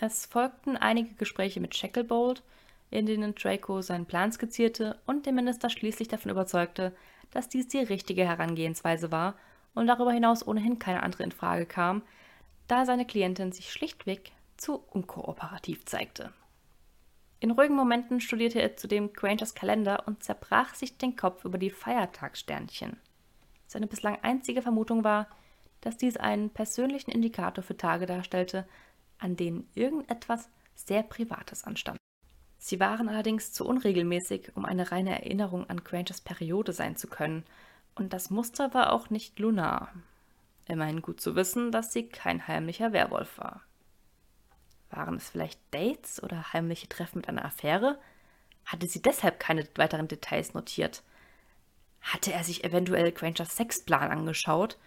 Es 0.00 0.26
folgten 0.26 0.76
einige 0.76 1.14
Gespräche 1.14 1.60
mit 1.60 1.74
Shacklebolt, 1.74 2.42
in 2.90 3.06
denen 3.06 3.34
Draco 3.34 3.82
seinen 3.82 4.06
Plan 4.06 4.32
skizzierte 4.32 4.98
und 5.06 5.26
den 5.26 5.34
Minister 5.34 5.70
schließlich 5.70 6.08
davon 6.08 6.30
überzeugte, 6.30 6.94
dass 7.30 7.48
dies 7.48 7.68
die 7.68 7.78
richtige 7.78 8.24
Herangehensweise 8.24 9.10
war 9.10 9.34
und 9.74 9.86
darüber 9.86 10.12
hinaus 10.12 10.46
ohnehin 10.46 10.78
keine 10.78 11.02
andere 11.02 11.24
in 11.24 11.32
Frage 11.32 11.66
kam, 11.66 12.02
da 12.68 12.86
seine 12.86 13.06
Klientin 13.06 13.52
sich 13.52 13.72
schlichtweg 13.72 14.32
zu 14.64 14.82
unkooperativ 14.90 15.84
zeigte. 15.84 16.32
In 17.38 17.50
ruhigen 17.50 17.74
Momenten 17.74 18.22
studierte 18.22 18.62
er 18.62 18.76
zudem 18.76 19.12
Grangers 19.12 19.54
Kalender 19.54 20.04
und 20.06 20.22
zerbrach 20.22 20.74
sich 20.74 20.96
den 20.96 21.16
Kopf 21.16 21.44
über 21.44 21.58
die 21.58 21.68
Feiertagssternchen. 21.68 22.96
Seine 23.66 23.86
bislang 23.86 24.18
einzige 24.22 24.62
Vermutung 24.62 25.04
war, 25.04 25.28
dass 25.82 25.98
dies 25.98 26.16
einen 26.16 26.48
persönlichen 26.48 27.10
Indikator 27.10 27.62
für 27.62 27.76
Tage 27.76 28.06
darstellte, 28.06 28.66
an 29.18 29.36
denen 29.36 29.68
irgendetwas 29.74 30.48
sehr 30.74 31.02
Privates 31.02 31.64
anstand. 31.64 31.98
Sie 32.56 32.80
waren 32.80 33.10
allerdings 33.10 33.52
zu 33.52 33.66
unregelmäßig, 33.66 34.56
um 34.56 34.64
eine 34.64 34.90
reine 34.90 35.10
Erinnerung 35.10 35.68
an 35.68 35.84
Grangers 35.84 36.22
Periode 36.22 36.72
sein 36.72 36.96
zu 36.96 37.08
können, 37.08 37.44
und 37.94 38.14
das 38.14 38.30
Muster 38.30 38.72
war 38.72 38.94
auch 38.94 39.10
nicht 39.10 39.38
lunar. 39.38 39.92
Immerhin 40.66 41.02
gut 41.02 41.20
zu 41.20 41.36
wissen, 41.36 41.70
dass 41.70 41.92
sie 41.92 42.08
kein 42.08 42.48
heimlicher 42.48 42.94
Werwolf 42.94 43.36
war. 43.36 43.60
Waren 44.94 45.16
es 45.16 45.28
vielleicht 45.28 45.58
Dates 45.72 46.22
oder 46.22 46.52
heimliche 46.52 46.88
Treffen 46.88 47.18
mit 47.18 47.28
einer 47.28 47.44
Affäre? 47.44 47.98
Hatte 48.64 48.86
sie 48.86 49.02
deshalb 49.02 49.40
keine 49.40 49.66
weiteren 49.74 50.06
Details 50.06 50.54
notiert? 50.54 51.02
Hatte 52.00 52.32
er 52.32 52.44
sich 52.44 52.64
eventuell 52.64 53.10
Grangers 53.10 53.56
Sexplan 53.56 54.10
angeschaut? 54.10 54.78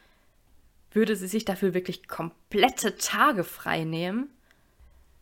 Würde 0.92 1.16
sie 1.16 1.28
sich 1.28 1.44
dafür 1.44 1.74
wirklich 1.74 2.08
komplette 2.08 2.96
Tage 2.98 3.44
frei 3.44 3.84
nehmen? 3.84 4.30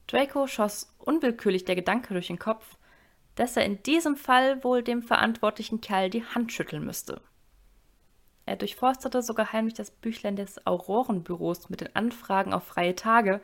Draco 0.07 0.45
schoss 0.45 0.93
unwillkürlich 0.99 1.65
der 1.65 1.75
Gedanke 1.75 2.13
durch 2.13 2.27
den 2.27 2.37
Kopf, 2.37 2.77
dass 3.33 3.57
er 3.57 3.65
in 3.65 3.81
diesem 3.81 4.15
Fall 4.15 4.63
wohl 4.63 4.83
dem 4.83 5.01
verantwortlichen 5.01 5.81
Kerl 5.81 6.11
die 6.11 6.23
Hand 6.23 6.53
schütteln 6.53 6.85
müsste. 6.85 7.21
Er 8.45 8.55
durchforstete 8.55 9.23
sogar 9.23 9.51
heimlich 9.51 9.73
das 9.73 9.89
Büchlein 9.89 10.35
des 10.35 10.65
Aurorenbüros 10.67 11.69
mit 11.69 11.81
den 11.81 11.95
Anfragen 11.95 12.53
auf 12.53 12.65
freie 12.65 12.95
Tage, 12.95 13.41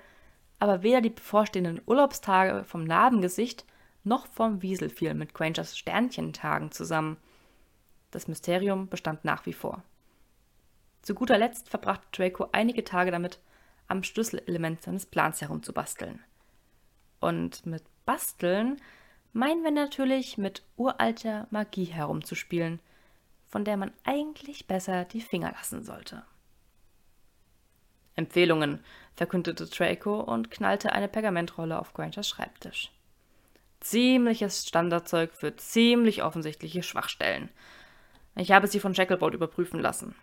aber 0.61 0.83
weder 0.83 1.01
die 1.01 1.09
bevorstehenden 1.09 1.81
Urlaubstage 1.87 2.63
vom 2.65 2.83
Narbengesicht 2.83 3.65
noch 4.03 4.27
vom 4.27 4.61
Wiesel 4.61 4.89
fielen 4.89 5.17
mit 5.17 5.33
Grangers 5.33 5.75
Sternchentagen 5.75 6.71
zusammen. 6.71 7.17
Das 8.11 8.27
Mysterium 8.27 8.87
bestand 8.87 9.25
nach 9.25 9.47
wie 9.47 9.53
vor. 9.53 9.83
Zu 11.01 11.15
guter 11.15 11.39
Letzt 11.39 11.67
verbrachte 11.67 12.05
Draco 12.11 12.47
einige 12.51 12.83
Tage 12.83 13.09
damit, 13.09 13.39
am 13.87 14.03
Schlüsselelement 14.03 14.83
seines 14.83 15.07
Plans 15.07 15.41
herumzubasteln. 15.41 16.19
Und 17.19 17.65
mit 17.65 17.83
Basteln 18.05 18.79
meinen 19.33 19.63
wir 19.63 19.71
natürlich 19.71 20.37
mit 20.37 20.63
uralter 20.77 21.47
Magie 21.49 21.85
herumzuspielen, 21.85 22.79
von 23.47 23.65
der 23.65 23.77
man 23.77 23.91
eigentlich 24.03 24.67
besser 24.67 25.05
die 25.05 25.21
Finger 25.21 25.53
lassen 25.53 25.83
sollte. 25.83 26.21
Empfehlungen, 28.15 28.83
verkündete 29.15 29.65
Draco 29.65 30.19
und 30.19 30.51
knallte 30.51 30.93
eine 30.93 31.07
Pergamentrolle 31.07 31.79
auf 31.79 31.93
Grangers 31.93 32.27
Schreibtisch. 32.27 32.91
Ziemliches 33.79 34.67
Standardzeug 34.67 35.33
für 35.33 35.55
ziemlich 35.55 36.23
offensichtliche 36.23 36.83
Schwachstellen. 36.83 37.49
Ich 38.35 38.51
habe 38.51 38.67
sie 38.67 38.79
von 38.79 38.93
Shacklebolt 38.93 39.33
überprüfen 39.33 39.79
lassen. 39.79 40.15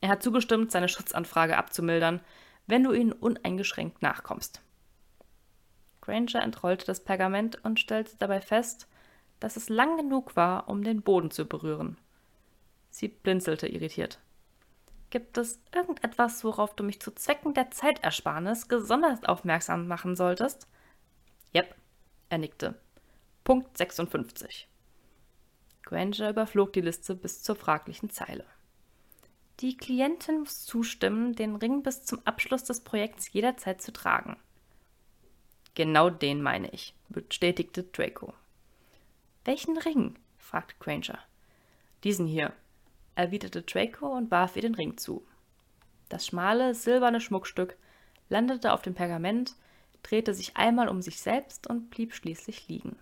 Er 0.00 0.10
hat 0.10 0.22
zugestimmt, 0.22 0.70
seine 0.70 0.88
Schutzanfrage 0.88 1.56
abzumildern, 1.56 2.20
wenn 2.66 2.84
du 2.84 2.92
ihnen 2.92 3.12
uneingeschränkt 3.12 4.02
nachkommst. 4.02 4.60
Granger 6.00 6.42
entrollte 6.42 6.86
das 6.86 7.02
Pergament 7.02 7.64
und 7.64 7.80
stellte 7.80 8.12
dabei 8.18 8.40
fest, 8.40 8.86
dass 9.40 9.56
es 9.56 9.68
lang 9.68 9.96
genug 9.96 10.36
war, 10.36 10.68
um 10.68 10.84
den 10.84 11.02
Boden 11.02 11.30
zu 11.30 11.46
berühren. 11.46 11.98
Sie 12.90 13.08
blinzelte 13.08 13.66
irritiert. 13.66 14.20
Gibt 15.16 15.38
es 15.38 15.58
irgendetwas, 15.74 16.44
worauf 16.44 16.76
du 16.76 16.84
mich 16.84 17.00
zu 17.00 17.10
Zwecken 17.10 17.54
der 17.54 17.70
Zeitersparnis 17.70 18.66
besonders 18.66 19.24
aufmerksam 19.24 19.88
machen 19.88 20.14
solltest? 20.14 20.68
Jep, 21.54 21.74
er 22.28 22.36
nickte. 22.36 22.74
Punkt 23.42 23.78
56. 23.78 24.68
Granger 25.84 26.28
überflog 26.28 26.74
die 26.74 26.82
Liste 26.82 27.14
bis 27.14 27.42
zur 27.42 27.56
fraglichen 27.56 28.10
Zeile. 28.10 28.44
Die 29.60 29.78
Klientin 29.78 30.40
muss 30.40 30.66
zustimmen, 30.66 31.34
den 31.34 31.56
Ring 31.56 31.82
bis 31.82 32.04
zum 32.04 32.20
Abschluss 32.26 32.64
des 32.64 32.82
Projekts 32.82 33.32
jederzeit 33.32 33.80
zu 33.80 33.94
tragen. 33.94 34.36
Genau 35.74 36.10
den 36.10 36.42
meine 36.42 36.68
ich, 36.72 36.94
bestätigte 37.08 37.84
Draco. 37.84 38.34
Welchen 39.46 39.78
Ring? 39.78 40.18
fragte 40.36 40.74
Granger. 40.78 41.18
Diesen 42.04 42.26
hier, 42.26 42.52
erwiderte 43.16 43.62
Draco 43.62 44.06
und 44.06 44.30
warf 44.30 44.54
ihr 44.56 44.62
den 44.62 44.74
Ring 44.74 44.96
zu. 44.96 45.26
Das 46.08 46.26
schmale, 46.26 46.74
silberne 46.74 47.20
Schmuckstück 47.20 47.76
landete 48.28 48.72
auf 48.72 48.82
dem 48.82 48.94
Pergament, 48.94 49.56
drehte 50.02 50.34
sich 50.34 50.56
einmal 50.56 50.88
um 50.88 51.02
sich 51.02 51.20
selbst 51.20 51.66
und 51.66 51.90
blieb 51.90 52.14
schließlich 52.14 52.68
liegen. 52.68 52.96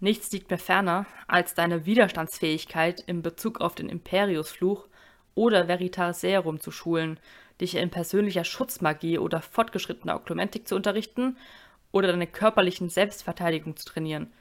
Nichts 0.00 0.32
liegt 0.32 0.50
mir 0.50 0.58
ferner, 0.58 1.06
als 1.28 1.54
deine 1.54 1.84
Widerstandsfähigkeit 1.84 3.00
in 3.00 3.22
Bezug 3.22 3.60
auf 3.60 3.74
den 3.74 3.88
Imperiusfluch 3.88 4.88
oder 5.34 5.68
Veritas 5.68 6.22
Serum 6.22 6.58
zu 6.58 6.70
schulen, 6.70 7.20
dich 7.60 7.74
in 7.74 7.90
persönlicher 7.90 8.44
Schutzmagie 8.44 9.18
oder 9.18 9.42
fortgeschrittener 9.42 10.16
Oklumentik 10.16 10.66
zu 10.66 10.74
unterrichten 10.74 11.36
oder 11.92 12.08
deine 12.08 12.26
körperlichen 12.26 12.88
Selbstverteidigung 12.88 13.76
zu 13.76 13.84
trainieren. 13.84 14.32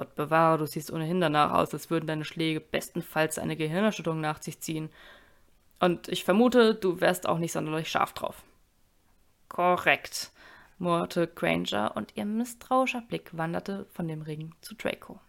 Gott 0.00 0.14
bewahre, 0.14 0.56
du 0.56 0.66
siehst 0.66 0.90
ohnehin 0.90 1.20
danach 1.20 1.52
aus, 1.52 1.74
als 1.74 1.90
würden 1.90 2.06
deine 2.06 2.24
Schläge 2.24 2.58
bestenfalls 2.58 3.38
eine 3.38 3.54
Gehirnerschütterung 3.54 4.18
nach 4.18 4.40
sich 4.40 4.58
ziehen. 4.58 4.88
Und 5.78 6.08
ich 6.08 6.24
vermute, 6.24 6.74
du 6.74 7.02
wärst 7.02 7.28
auch 7.28 7.36
nicht 7.36 7.52
sonderlich 7.52 7.90
scharf 7.90 8.14
drauf. 8.14 8.42
Korrekt, 9.50 10.30
murrte 10.78 11.26
Granger 11.26 11.94
und 11.96 12.16
ihr 12.16 12.24
misstrauischer 12.24 13.02
Blick 13.02 13.36
wanderte 13.36 13.84
von 13.92 14.08
dem 14.08 14.22
Ring 14.22 14.54
zu 14.62 14.74
Draco. 14.74 15.20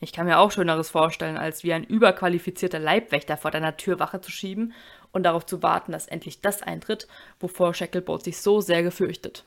Ich 0.00 0.14
kann 0.14 0.24
mir 0.24 0.38
auch 0.38 0.50
Schöneres 0.50 0.88
vorstellen, 0.88 1.36
als 1.36 1.62
wie 1.62 1.74
ein 1.74 1.84
überqualifizierter 1.84 2.78
Leibwächter 2.78 3.36
vor 3.36 3.50
deiner 3.50 3.76
Türwache 3.76 4.22
zu 4.22 4.30
schieben 4.30 4.72
und 5.12 5.24
darauf 5.24 5.44
zu 5.44 5.62
warten, 5.62 5.92
dass 5.92 6.08
endlich 6.08 6.40
das 6.40 6.62
eintritt, 6.62 7.06
wovor 7.38 7.74
Shacklebolt 7.74 8.24
sich 8.24 8.40
so 8.40 8.62
sehr 8.62 8.82
gefürchtet. 8.82 9.44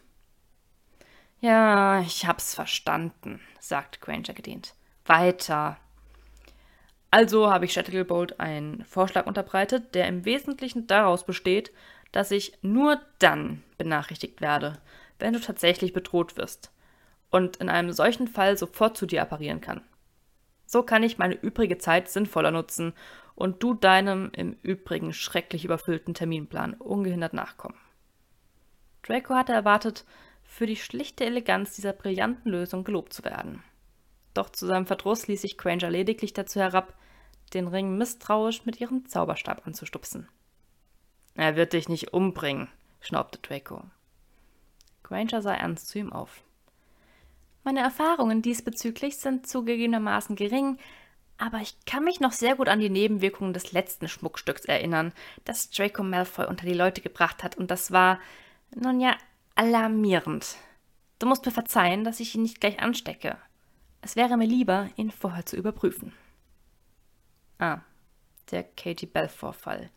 Ja, 1.42 2.02
ich 2.02 2.26
hab's 2.26 2.54
verstanden, 2.54 3.40
sagt 3.60 4.02
Granger 4.02 4.34
gedehnt. 4.34 4.76
Weiter. 5.06 5.78
Also 7.12 7.52
habe 7.52 7.66
ich 7.66 7.74
Shacklebolt 7.74 8.40
einen 8.40 8.84
Vorschlag 8.86 9.26
unterbreitet, 9.26 9.96
der 9.96 10.08
im 10.08 10.26
Wesentlichen 10.26 10.86
daraus 10.86 11.26
besteht, 11.26 11.72
dass 12.12 12.32
ich 12.32 12.58
nur 12.62 13.00
dann 13.20 13.64
benachrichtigt 13.78 14.42
werde, 14.42 14.80
wenn 15.18 15.34
du 15.34 15.40
tatsächlich 15.40 15.94
bedroht 15.94 16.38
wirst 16.38 16.72
und 17.30 17.58
in 17.58 17.70
einem 17.70 17.94
solchen 17.94 18.28
Fall 18.28 18.58
sofort 18.58 18.98
zu 18.98 19.06
dir 19.06 19.22
apparieren 19.22 19.62
kann. 19.62 19.82
So 20.66 20.84
kann 20.84 21.04
ich 21.04 21.18
meine 21.18 21.36
übrige 21.36 21.78
Zeit 21.78 22.10
sinnvoller 22.10 22.52
nutzen 22.52 22.94
und 23.36 23.64
du 23.64 23.74
deinem 23.74 24.30
im 24.36 24.58
Übrigen 24.62 25.14
schrecklich 25.14 25.66
überfüllten 25.66 26.14
Terminplan 26.14 26.74
ungehindert 26.76 27.34
nachkommen. 27.34 27.78
Draco 29.04 29.34
hatte 29.34 29.54
erwartet, 29.54 30.06
für 30.50 30.66
die 30.66 30.76
schlichte 30.76 31.26
Eleganz 31.26 31.76
dieser 31.76 31.94
brillanten 31.94 32.52
Lösung 32.52 32.84
gelobt 32.84 33.14
zu 33.14 33.24
werden. 33.24 33.64
Doch 34.34 34.50
zu 34.50 34.66
seinem 34.66 34.88
Verdruss 34.88 35.28
ließ 35.28 35.42
sich 35.42 35.58
Granger 35.58 35.90
lediglich 35.90 36.34
dazu 36.34 36.60
herab, 36.60 36.94
den 37.54 37.68
Ring 37.68 37.98
misstrauisch 37.98 38.66
mit 38.66 38.82
ihrem 38.82 39.06
Zauberstab 39.08 39.66
anzustupsen. 39.66 40.28
Er 41.36 41.56
wird 41.56 41.74
dich 41.74 41.88
nicht 41.88 42.14
umbringen, 42.14 42.68
schnaubte 43.00 43.40
Draco. 43.40 43.84
Granger 45.04 45.42
sah 45.42 45.54
ernst 45.54 45.88
zu 45.88 46.00
ihm 46.00 46.12
auf. 46.12 46.44
Meine 47.64 47.82
Erfahrungen 47.82 48.42
diesbezüglich 48.42 49.18
sind 49.18 49.48
zugegebenermaßen 49.48 50.36
gering, 50.36 50.78
aber 51.38 51.60
ich 51.60 51.76
kann 51.86 52.04
mich 52.04 52.20
noch 52.20 52.34
sehr 52.34 52.56
gut 52.56 52.68
an 52.68 52.80
die 52.80 52.90
Nebenwirkungen 52.90 53.54
des 53.54 53.72
letzten 53.72 54.08
Schmuckstücks 54.08 54.66
erinnern, 54.66 55.14
das 55.46 55.70
Draco 55.70 56.04
Malfoy 56.04 56.48
unter 56.48 56.66
die 56.66 56.74
Leute 56.74 57.02
gebracht 57.02 57.44
hat, 57.44 57.56
und 57.56 57.72
das 57.72 57.92
war, 57.92 58.20
nun 58.76 59.00
ja, 59.00 59.16
alarmierend. 59.60 60.56
Du 61.20 61.28
musst 61.28 61.46
mir 61.46 61.52
verzeihen, 61.52 62.06
dass 62.06 62.22
ich 62.22 62.34
ihn 62.34 62.44
nicht 62.44 62.62
gleich 62.62 62.80
anstecke. 62.80 63.38
Es 64.00 64.16
wäre 64.16 64.38
mir 64.38 64.48
lieber, 64.48 64.88
ihn 64.96 65.12
vorher 65.12 65.46
zu 65.46 65.58
überprüfen. 65.58 66.14
Ah, 67.58 67.80
der 68.52 68.64
Katie 68.64 69.06
Belfour-Fall. 69.06 69.90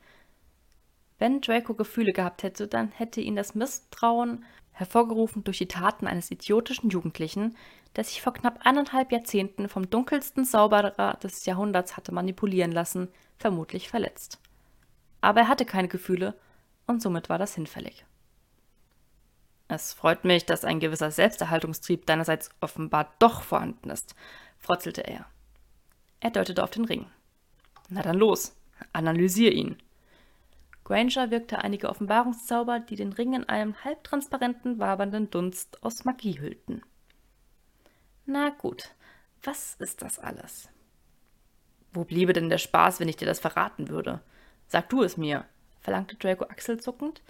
Wenn 1.20 1.40
Draco 1.40 1.74
Gefühle 1.74 2.12
gehabt 2.12 2.42
hätte, 2.42 2.66
dann 2.66 2.88
hätte 2.90 3.20
ihn 3.20 3.36
das 3.36 3.54
Misstrauen, 3.54 4.44
hervorgerufen 4.72 5.44
durch 5.44 5.58
die 5.58 5.68
Taten 5.68 6.08
eines 6.08 6.32
idiotischen 6.32 6.90
Jugendlichen, 6.90 7.56
der 7.94 8.02
sich 8.02 8.20
vor 8.20 8.32
knapp 8.32 8.66
eineinhalb 8.66 9.12
Jahrzehnten 9.12 9.68
vom 9.68 9.88
dunkelsten 9.88 10.44
Zauberer 10.44 11.18
des 11.22 11.46
Jahrhunderts 11.46 11.96
hatte 11.96 12.10
manipulieren 12.10 12.72
lassen, 12.72 13.06
vermutlich 13.38 13.88
verletzt. 13.88 14.40
Aber 15.20 15.42
er 15.42 15.48
hatte 15.48 15.66
keine 15.66 15.86
Gefühle 15.86 16.34
und 16.88 17.00
somit 17.00 17.28
war 17.28 17.38
das 17.38 17.54
hinfällig. 17.54 18.04
Es 19.74 19.94
freut 19.94 20.24
mich, 20.24 20.44
dass 20.44 20.66
ein 20.66 20.80
gewisser 20.80 21.10
Selbsterhaltungstrieb 21.10 22.04
deinerseits 22.04 22.50
offenbar 22.60 23.14
doch 23.18 23.40
vorhanden 23.40 23.88
ist, 23.88 24.14
frotzelte 24.58 25.00
er. 25.00 25.24
Er 26.20 26.30
deutete 26.30 26.62
auf 26.62 26.70
den 26.70 26.84
Ring. 26.84 27.06
Na 27.88 28.02
dann 28.02 28.18
los, 28.18 28.54
analysier 28.92 29.50
ihn. 29.52 29.78
Granger 30.84 31.30
wirkte 31.30 31.64
einige 31.64 31.88
Offenbarungszauber, 31.88 32.80
die 32.80 32.96
den 32.96 33.14
Ring 33.14 33.32
in 33.32 33.48
einem 33.48 33.82
halbtransparenten, 33.82 34.78
wabernden 34.78 35.30
Dunst 35.30 35.82
aus 35.82 36.04
Magie 36.04 36.38
hüllten. 36.38 36.82
Na 38.26 38.50
gut, 38.50 38.90
was 39.42 39.76
ist 39.76 40.02
das 40.02 40.18
alles? 40.18 40.68
Wo 41.94 42.04
bliebe 42.04 42.34
denn 42.34 42.50
der 42.50 42.58
Spaß, 42.58 43.00
wenn 43.00 43.08
ich 43.08 43.16
dir 43.16 43.26
das 43.26 43.40
verraten 43.40 43.88
würde? 43.88 44.20
Sag 44.66 44.90
du 44.90 45.02
es 45.02 45.16
mir, 45.16 45.46
verlangte 45.80 46.16
Draco 46.16 46.44
achselzuckend 46.44 47.22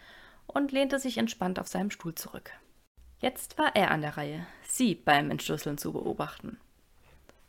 und 0.55 0.73
lehnte 0.73 0.99
sich 0.99 1.19
entspannt 1.19 1.59
auf 1.59 1.69
seinem 1.69 1.91
Stuhl 1.91 2.15
zurück. 2.15 2.51
Jetzt 3.19 3.59
war 3.59 3.77
er 3.77 3.91
an 3.91 4.01
der 4.01 4.17
Reihe, 4.17 4.47
sie 4.67 4.95
beim 4.95 5.31
Entschlüsseln 5.31 5.79
zu 5.79 5.93
beobachten. 5.93 6.59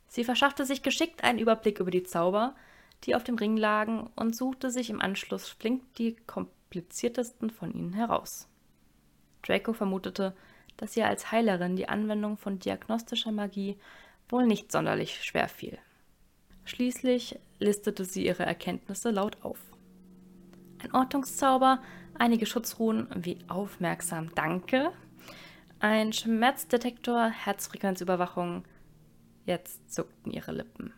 Sie 0.08 0.24
verschaffte 0.24 0.66
sich 0.66 0.84
geschickt 0.84 1.24
einen 1.24 1.40
Überblick 1.40 1.80
über 1.80 1.90
die 1.90 2.04
Zauber, 2.04 2.56
die 3.04 3.16
auf 3.16 3.24
dem 3.24 3.36
Ring 3.36 3.58
lagen, 3.58 4.10
und 4.16 4.36
suchte 4.36 4.70
sich 4.70 4.90
im 4.90 5.02
Anschluss 5.02 5.50
flink 5.50 5.82
die 5.96 6.16
kompliziertesten 6.28 7.50
von 7.50 7.74
ihnen 7.74 7.94
heraus. 7.94 8.48
Draco 9.42 9.74
vermutete, 9.74 10.36
dass 10.78 10.96
ihr 10.96 11.08
als 11.08 11.32
Heilerin 11.32 11.76
die 11.76 11.90
Anwendung 11.90 12.38
von 12.38 12.60
diagnostischer 12.60 13.32
Magie 13.32 13.78
wohl 14.30 14.46
nicht 14.46 14.72
sonderlich 14.72 15.24
schwer 15.24 15.48
fiel. 15.48 15.78
Schließlich 16.66 17.40
listete 17.60 18.06
sie 18.06 18.26
ihre 18.26 18.46
Erkenntnisse 18.46 19.12
laut 19.12 19.38
auf. 19.42 19.60
ein 20.84 20.94
Ortungszauber, 20.94 21.82
einige 22.18 22.46
Schutzruhen 22.46 23.08
wie 23.16 23.38
aufmerksam 23.48 24.34
Danke, 24.36 24.92
ein 25.80 26.14
Schmerzdetektor, 26.14 27.28
Herzfrequenzüberwachung. 27.28 28.64
Jetzt 29.46 29.94
zuckten 29.94 30.32
ihre 30.32 30.54
Lippen. 30.54 30.94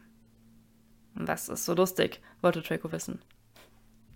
Was 1.15 1.49
ist 1.49 1.65
so 1.65 1.73
lustig? 1.73 2.21
wollte 2.41 2.61
Draco 2.61 2.91
wissen. 2.91 3.19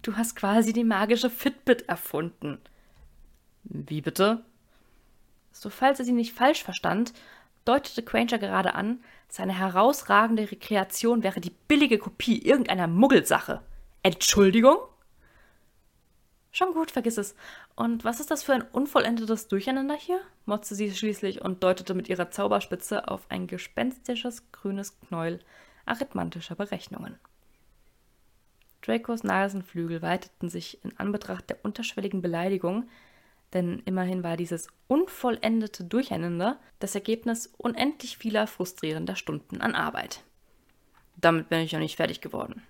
Du 0.03 0.15
hast 0.15 0.35
quasi 0.35 0.71
die 0.71 0.83
magische 0.83 1.31
Fitbit 1.31 1.89
erfunden. 1.89 2.59
Wie 3.63 4.01
bitte? 4.01 4.45
So, 5.51 5.71
falls 5.71 5.97
er 5.97 6.05
sie 6.05 6.11
nicht 6.11 6.33
falsch 6.33 6.63
verstand, 6.63 7.13
deutete 7.65 8.03
Granger 8.03 8.37
gerade 8.37 8.75
an, 8.75 8.99
seine 9.27 9.57
herausragende 9.57 10.51
Rekreation 10.51 11.23
wäre 11.23 11.41
die 11.41 11.55
billige 11.67 11.97
Kopie 11.97 12.41
irgendeiner 12.41 12.87
Muggelsache. 12.87 13.61
Entschuldigung? 14.03 14.77
Schon 16.51 16.73
gut, 16.73 16.91
vergiss 16.91 17.17
es. 17.17 17.35
Und 17.75 18.03
was 18.03 18.19
ist 18.19 18.31
das 18.31 18.43
für 18.43 18.53
ein 18.53 18.63
unvollendetes 18.63 19.47
Durcheinander 19.47 19.95
hier? 19.95 20.19
motzte 20.45 20.75
sie 20.75 20.91
schließlich 20.91 21.41
und 21.41 21.63
deutete 21.63 21.93
mit 21.93 22.09
ihrer 22.09 22.31
Zauberspitze 22.31 23.07
auf 23.07 23.29
ein 23.29 23.45
gespenstisches 23.47 24.51
grünes 24.51 24.99
Knäuel 25.01 25.39
arithmantischer 25.85 26.55
Berechnungen. 26.55 27.19
Dracos 28.81 29.23
Nasenflügel 29.23 30.01
weiteten 30.01 30.49
sich 30.49 30.83
in 30.83 30.97
Anbetracht 30.97 31.49
der 31.49 31.63
unterschwelligen 31.63 32.21
Beleidigung, 32.21 32.89
denn 33.53 33.81
immerhin 33.85 34.23
war 34.23 34.37
dieses 34.37 34.67
unvollendete 34.87 35.83
Durcheinander 35.83 36.59
das 36.79 36.95
Ergebnis 36.95 37.47
unendlich 37.57 38.17
vieler 38.17 38.47
frustrierender 38.47 39.15
Stunden 39.15 39.61
an 39.61 39.75
Arbeit. 39.75 40.23
Damit 41.17 41.49
bin 41.49 41.59
ich 41.59 41.73
noch 41.73 41.79
nicht 41.79 41.97
fertig 41.97 42.21
geworden. 42.21 42.63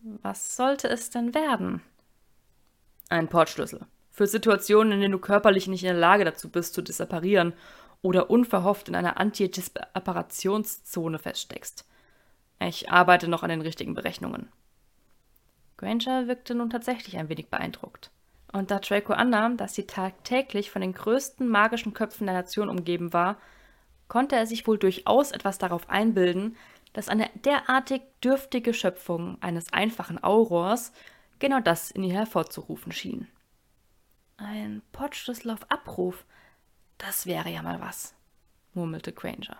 Was 0.00 0.56
sollte 0.56 0.88
es 0.88 1.10
denn 1.10 1.34
werden? 1.34 1.82
Ein 3.10 3.28
Portschlüssel. 3.28 3.80
Für 4.10 4.28
Situationen, 4.28 4.92
in 4.92 5.00
denen 5.00 5.12
du 5.12 5.18
körperlich 5.18 5.66
nicht 5.66 5.82
in 5.82 5.88
der 5.88 5.98
Lage 5.98 6.24
dazu 6.24 6.48
bist, 6.48 6.74
zu 6.74 6.82
disapparieren 6.82 7.54
oder 8.02 8.30
unverhofft 8.30 8.88
in 8.88 8.94
einer 8.94 9.18
Anti-Disparationszone 9.18 11.18
feststeckst. 11.18 11.86
Ich 12.60 12.90
arbeite 12.90 13.28
noch 13.28 13.42
an 13.42 13.50
den 13.50 13.62
richtigen 13.62 13.94
Berechnungen. 13.94 14.48
Granger 15.76 16.28
wirkte 16.28 16.54
nun 16.54 16.70
tatsächlich 16.70 17.18
ein 17.18 17.28
wenig 17.28 17.48
beeindruckt. 17.48 18.10
Und 18.52 18.70
da 18.70 18.78
Draco 18.78 19.12
annahm, 19.12 19.56
dass 19.56 19.74
sie 19.74 19.86
tagtäglich 19.86 20.70
von 20.70 20.82
den 20.82 20.92
größten 20.92 21.48
magischen 21.48 21.94
Köpfen 21.94 22.26
der 22.26 22.34
Nation 22.34 22.68
umgeben 22.68 23.12
war, 23.12 23.38
konnte 24.06 24.36
er 24.36 24.46
sich 24.46 24.66
wohl 24.66 24.78
durchaus 24.78 25.32
etwas 25.32 25.58
darauf 25.58 25.90
einbilden, 25.90 26.56
dass 26.92 27.08
eine 27.08 27.28
derartig 27.34 28.02
dürftige 28.22 28.72
Schöpfung 28.72 29.36
eines 29.40 29.72
einfachen 29.72 30.22
Aurors 30.22 30.92
genau 31.40 31.60
das 31.60 31.90
in 31.90 32.04
ihr 32.04 32.14
hervorzurufen 32.14 32.92
schien. 32.92 33.26
Ein 34.36 34.82
Portschlüssel 34.92 35.50
auf 35.50 35.70
Abruf, 35.70 36.24
das 36.98 37.26
wäre 37.26 37.50
ja 37.50 37.62
mal 37.62 37.80
was, 37.80 38.14
murmelte 38.72 39.12
Granger. 39.12 39.58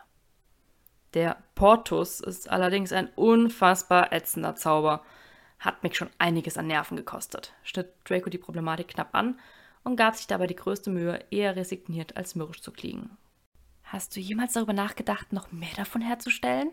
Der 1.15 1.43
Portus 1.55 2.21
ist 2.21 2.49
allerdings 2.49 2.93
ein 2.93 3.09
unfassbar 3.17 4.13
ätzender 4.13 4.55
Zauber. 4.55 5.03
Hat 5.59 5.83
mich 5.83 5.97
schon 5.97 6.11
einiges 6.19 6.57
an 6.57 6.69
Nerven 6.69 6.97
gekostet, 6.97 7.53
schnitt 7.65 7.93
Draco 8.05 8.31
die 8.31 8.39
Problematik 8.39 8.89
knapp 8.89 9.15
an 9.15 9.39
und 9.83 9.97
gab 9.97 10.15
sich 10.15 10.27
dabei 10.27 10.47
die 10.47 10.57
größte 10.57 10.91
Mühe, 10.91 11.25
eher 11.31 11.57
resigniert 11.57 12.17
als 12.17 12.35
mürrisch 12.35 12.63
zu 12.63 12.71
klingen. 12.71 13.17
Hast 13.83 14.15
du 14.15 14.21
jemals 14.21 14.53
darüber 14.53 14.73
nachgedacht, 14.73 15.33
noch 15.33 15.51
mehr 15.51 15.75
davon 15.77 16.01
herzustellen? 16.01 16.71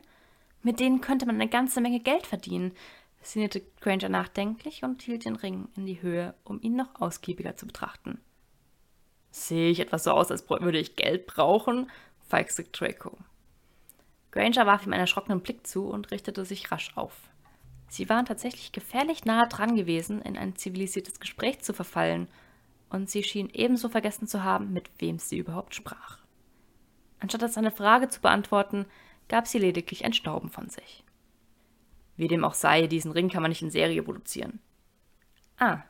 Mit 0.62 0.80
denen 0.80 1.02
könnte 1.02 1.26
man 1.26 1.36
eine 1.36 1.50
ganze 1.50 1.82
Menge 1.82 2.00
Geld 2.00 2.28
verdienen 2.28 2.74
sinnierte 3.22 3.62
Granger 3.82 4.10
nachdenklich 4.10 4.84
und 4.84 5.02
hielt 5.02 5.26
den 5.26 5.36
Ring 5.36 5.68
in 5.76 5.86
die 5.86 6.02
Höhe, 6.02 6.34
um 6.44 6.62
ihn 6.62 6.76
noch 6.76 7.02
ausgiebiger 7.02 7.56
zu 7.58 7.68
betrachten. 7.68 8.20
Sehe 9.32 9.70
ich 9.70 9.80
etwas 9.80 10.04
so 10.04 10.12
aus, 10.12 10.32
als 10.32 10.50
würde 10.50 10.80
ich 10.80 10.96
Geld 10.96 11.28
brauchen? 11.28 11.90
feixte 12.28 12.64
Draco. 12.64 13.18
Granger 14.32 14.66
warf 14.66 14.86
ihm 14.86 14.94
einen 14.94 15.02
erschrockenen 15.02 15.42
Blick 15.42 15.66
zu 15.66 15.88
und 15.88 16.12
richtete 16.12 16.46
sich 16.46 16.72
rasch 16.72 16.92
auf. 16.96 17.14
Sie 17.90 18.10
waren 18.10 18.26
tatsächlich 18.26 18.72
gefährlich 18.72 19.26
nahe 19.26 19.48
dran 19.48 19.76
gewesen, 19.76 20.22
in 20.22 20.38
ein 20.38 20.56
zivilisiertes 20.56 21.20
Gespräch 21.20 21.60
zu 21.62 21.74
verfallen, 21.74 22.28
und 22.90 23.10
sie 23.10 23.24
schien 23.24 23.50
ebenso 23.52 23.90
vergessen 23.90 24.28
zu 24.28 24.44
haben, 24.44 24.72
mit 24.72 24.90
wem 25.00 25.20
sie 25.20 25.38
überhaupt 25.38 25.76
sprach. 25.76 26.20
Anstatt 27.20 27.52
seine 27.52 27.72
Frage 27.72 28.10
zu 28.10 28.22
beantworten, 28.22 28.86
gab 29.28 29.48
sie 29.48 29.60
lediglich 29.60 30.06
ein 30.06 30.14
Stauben 30.14 30.50
von 30.50 30.70
sich. 30.70 31.04
Wie 32.18 32.28
dem 32.28 32.44
auch 32.44 32.56
sei, 32.56 32.88
diesen 32.88 33.12
Ring 33.12 33.30
kann 33.30 33.42
man 33.42 33.50
nicht 33.50 33.62
in 33.62 33.72
Serie 33.72 34.04
produzieren. 34.04 34.60
Ah, 35.58 35.84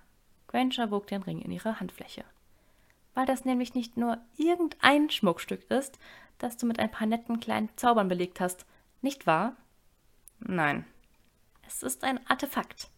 Granger 0.47 0.91
wog 0.91 1.07
den 1.07 1.23
Ring 1.23 1.41
in 1.41 1.51
ihre 1.51 1.79
Handfläche. 1.79 2.23
Weil 3.13 3.25
das 3.25 3.45
nämlich 3.45 3.73
nicht 3.73 3.97
nur 3.97 4.17
irgendein 4.37 5.09
Schmuckstück 5.09 5.69
ist, 5.71 5.97
das 6.37 6.57
du 6.57 6.65
mit 6.65 6.79
ein 6.79 6.91
paar 6.91 7.07
netten 7.07 7.39
kleinen 7.39 7.69
Zaubern 7.77 8.07
belegt 8.07 8.39
hast, 8.39 8.65
nicht 9.01 9.25
wahr? 9.25 9.55
Nein. 10.39 10.85
Es 11.65 11.81
ist 11.83 12.03
ein 12.03 12.25
Artefakt. 12.27 12.89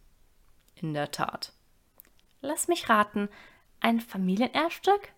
In 0.74 0.94
der 0.94 1.10
Tat. 1.10 1.52
Lass 2.40 2.68
mich 2.68 2.88
raten, 2.88 3.28
ein 3.80 4.00
Familienerbstück? 4.00 5.12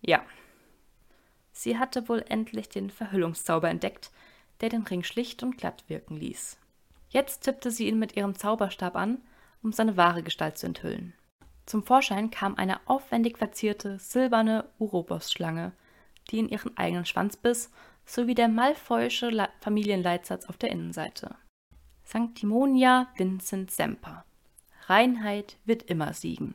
Ja. 0.00 0.24
Sie 1.52 1.78
hatte 1.78 2.08
wohl 2.08 2.24
endlich 2.28 2.68
den 2.68 2.90
Verhüllungszauber 2.90 3.68
entdeckt, 3.68 4.10
der 4.60 4.68
den 4.68 4.82
Ring 4.82 5.02
schlicht 5.02 5.42
und 5.42 5.56
glatt 5.56 5.84
wirken 5.88 6.16
ließ. 6.16 6.58
Jetzt 7.10 7.40
tippte 7.40 7.70
sie 7.70 7.88
ihn 7.88 7.98
mit 7.98 8.16
ihrem 8.16 8.34
Zauberstab 8.34 8.96
an, 8.96 9.22
um 9.62 9.72
seine 9.72 9.96
wahre 9.96 10.22
Gestalt 10.22 10.58
zu 10.58 10.66
enthüllen. 10.66 11.14
Zum 11.66 11.82
Vorschein 11.82 12.30
kam 12.30 12.54
eine 12.54 12.80
aufwendig 12.86 13.38
verzierte 13.38 13.98
silberne 13.98 14.68
Urobos-Schlange, 14.78 15.72
die 16.30 16.38
in 16.38 16.48
ihren 16.48 16.76
eigenen 16.76 17.06
Schwanz 17.06 17.36
biss, 17.36 17.70
sowie 18.06 18.34
der 18.34 18.48
malfoische 18.48 19.48
Familienleitsatz 19.60 20.46
auf 20.46 20.56
der 20.56 20.70
Innenseite. 20.70 21.34
Sanctimonia 22.04 23.08
Vincent 23.16 23.70
Semper. 23.70 24.24
Reinheit 24.86 25.58
wird 25.66 25.82
immer 25.82 26.14
siegen. 26.14 26.54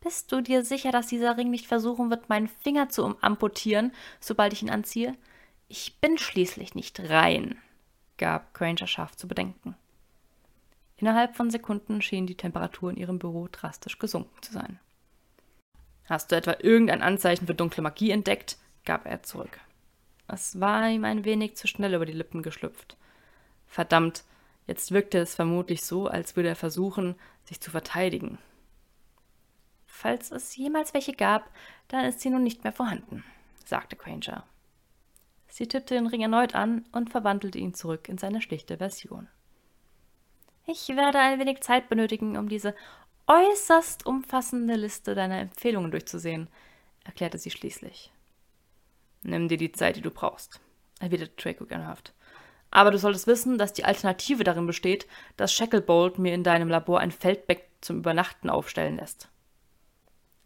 Bist 0.00 0.32
du 0.32 0.40
dir 0.40 0.64
sicher, 0.64 0.92
dass 0.92 1.08
dieser 1.08 1.36
Ring 1.36 1.50
nicht 1.50 1.66
versuchen 1.66 2.08
wird, 2.08 2.30
meinen 2.30 2.48
Finger 2.48 2.88
zu 2.88 3.16
amputieren, 3.20 3.92
sobald 4.20 4.54
ich 4.54 4.62
ihn 4.62 4.70
anziehe? 4.70 5.14
Ich 5.68 5.98
bin 6.00 6.16
schließlich 6.16 6.74
nicht 6.74 7.10
rein 7.10 7.58
gab 8.18 8.52
Granger 8.54 8.86
scharf 8.86 9.16
zu 9.16 9.26
bedenken. 9.26 9.76
Innerhalb 10.96 11.36
von 11.36 11.50
Sekunden 11.50 12.02
schien 12.02 12.26
die 12.26 12.36
Temperatur 12.36 12.90
in 12.90 12.96
ihrem 12.96 13.18
Büro 13.18 13.48
drastisch 13.50 13.98
gesunken 13.98 14.42
zu 14.42 14.52
sein. 14.52 14.80
Hast 16.04 16.32
du 16.32 16.36
etwa 16.36 16.56
irgendein 16.60 17.02
Anzeichen 17.02 17.46
für 17.46 17.54
dunkle 17.54 17.82
Magie 17.82 18.10
entdeckt? 18.10 18.58
gab 18.84 19.06
er 19.06 19.22
zurück. 19.22 19.60
Es 20.26 20.60
war 20.60 20.88
ihm 20.88 21.04
ein 21.04 21.24
wenig 21.24 21.56
zu 21.56 21.66
schnell 21.66 21.94
über 21.94 22.06
die 22.06 22.12
Lippen 22.12 22.42
geschlüpft. 22.42 22.96
Verdammt, 23.66 24.24
jetzt 24.66 24.90
wirkte 24.90 25.18
es 25.18 25.34
vermutlich 25.34 25.82
so, 25.84 26.08
als 26.08 26.36
würde 26.36 26.48
er 26.48 26.56
versuchen, 26.56 27.14
sich 27.44 27.60
zu 27.60 27.70
verteidigen. 27.70 28.38
Falls 29.86 30.30
es 30.30 30.56
jemals 30.56 30.94
welche 30.94 31.12
gab, 31.12 31.50
dann 31.88 32.04
ist 32.04 32.20
sie 32.20 32.30
nun 32.30 32.42
nicht 32.42 32.64
mehr 32.64 32.72
vorhanden, 32.72 33.24
sagte 33.64 33.96
Granger. 33.96 34.44
Sie 35.48 35.66
tippte 35.66 35.94
den 35.94 36.06
Ring 36.06 36.20
erneut 36.20 36.54
an 36.54 36.84
und 36.92 37.10
verwandelte 37.10 37.58
ihn 37.58 37.74
zurück 37.74 38.08
in 38.08 38.18
seine 38.18 38.40
schlichte 38.40 38.76
Version. 38.76 39.28
Ich 40.66 40.88
werde 40.88 41.18
ein 41.18 41.40
wenig 41.40 41.62
Zeit 41.62 41.88
benötigen, 41.88 42.36
um 42.36 42.48
diese 42.48 42.74
äußerst 43.26 44.06
umfassende 44.06 44.74
Liste 44.74 45.14
deiner 45.14 45.38
Empfehlungen 45.38 45.90
durchzusehen, 45.90 46.48
erklärte 47.04 47.38
sie 47.38 47.50
schließlich. 47.50 48.12
Nimm 49.22 49.48
dir 49.48 49.56
die 49.56 49.72
Zeit, 49.72 49.96
die 49.96 50.02
du 50.02 50.10
brauchst, 50.10 50.60
erwiderte 51.00 51.34
Draco 51.36 51.64
gernhaft. 51.64 52.12
Aber 52.70 52.90
du 52.90 52.98
solltest 52.98 53.26
wissen, 53.26 53.56
dass 53.56 53.72
die 53.72 53.84
Alternative 53.84 54.44
darin 54.44 54.66
besteht, 54.66 55.06
dass 55.36 55.54
Shacklebolt 55.54 56.18
mir 56.18 56.34
in 56.34 56.44
deinem 56.44 56.68
Labor 56.68 57.00
ein 57.00 57.10
Feldbeck 57.10 57.68
zum 57.80 57.98
Übernachten 57.98 58.50
aufstellen 58.50 58.96
lässt. 58.96 59.30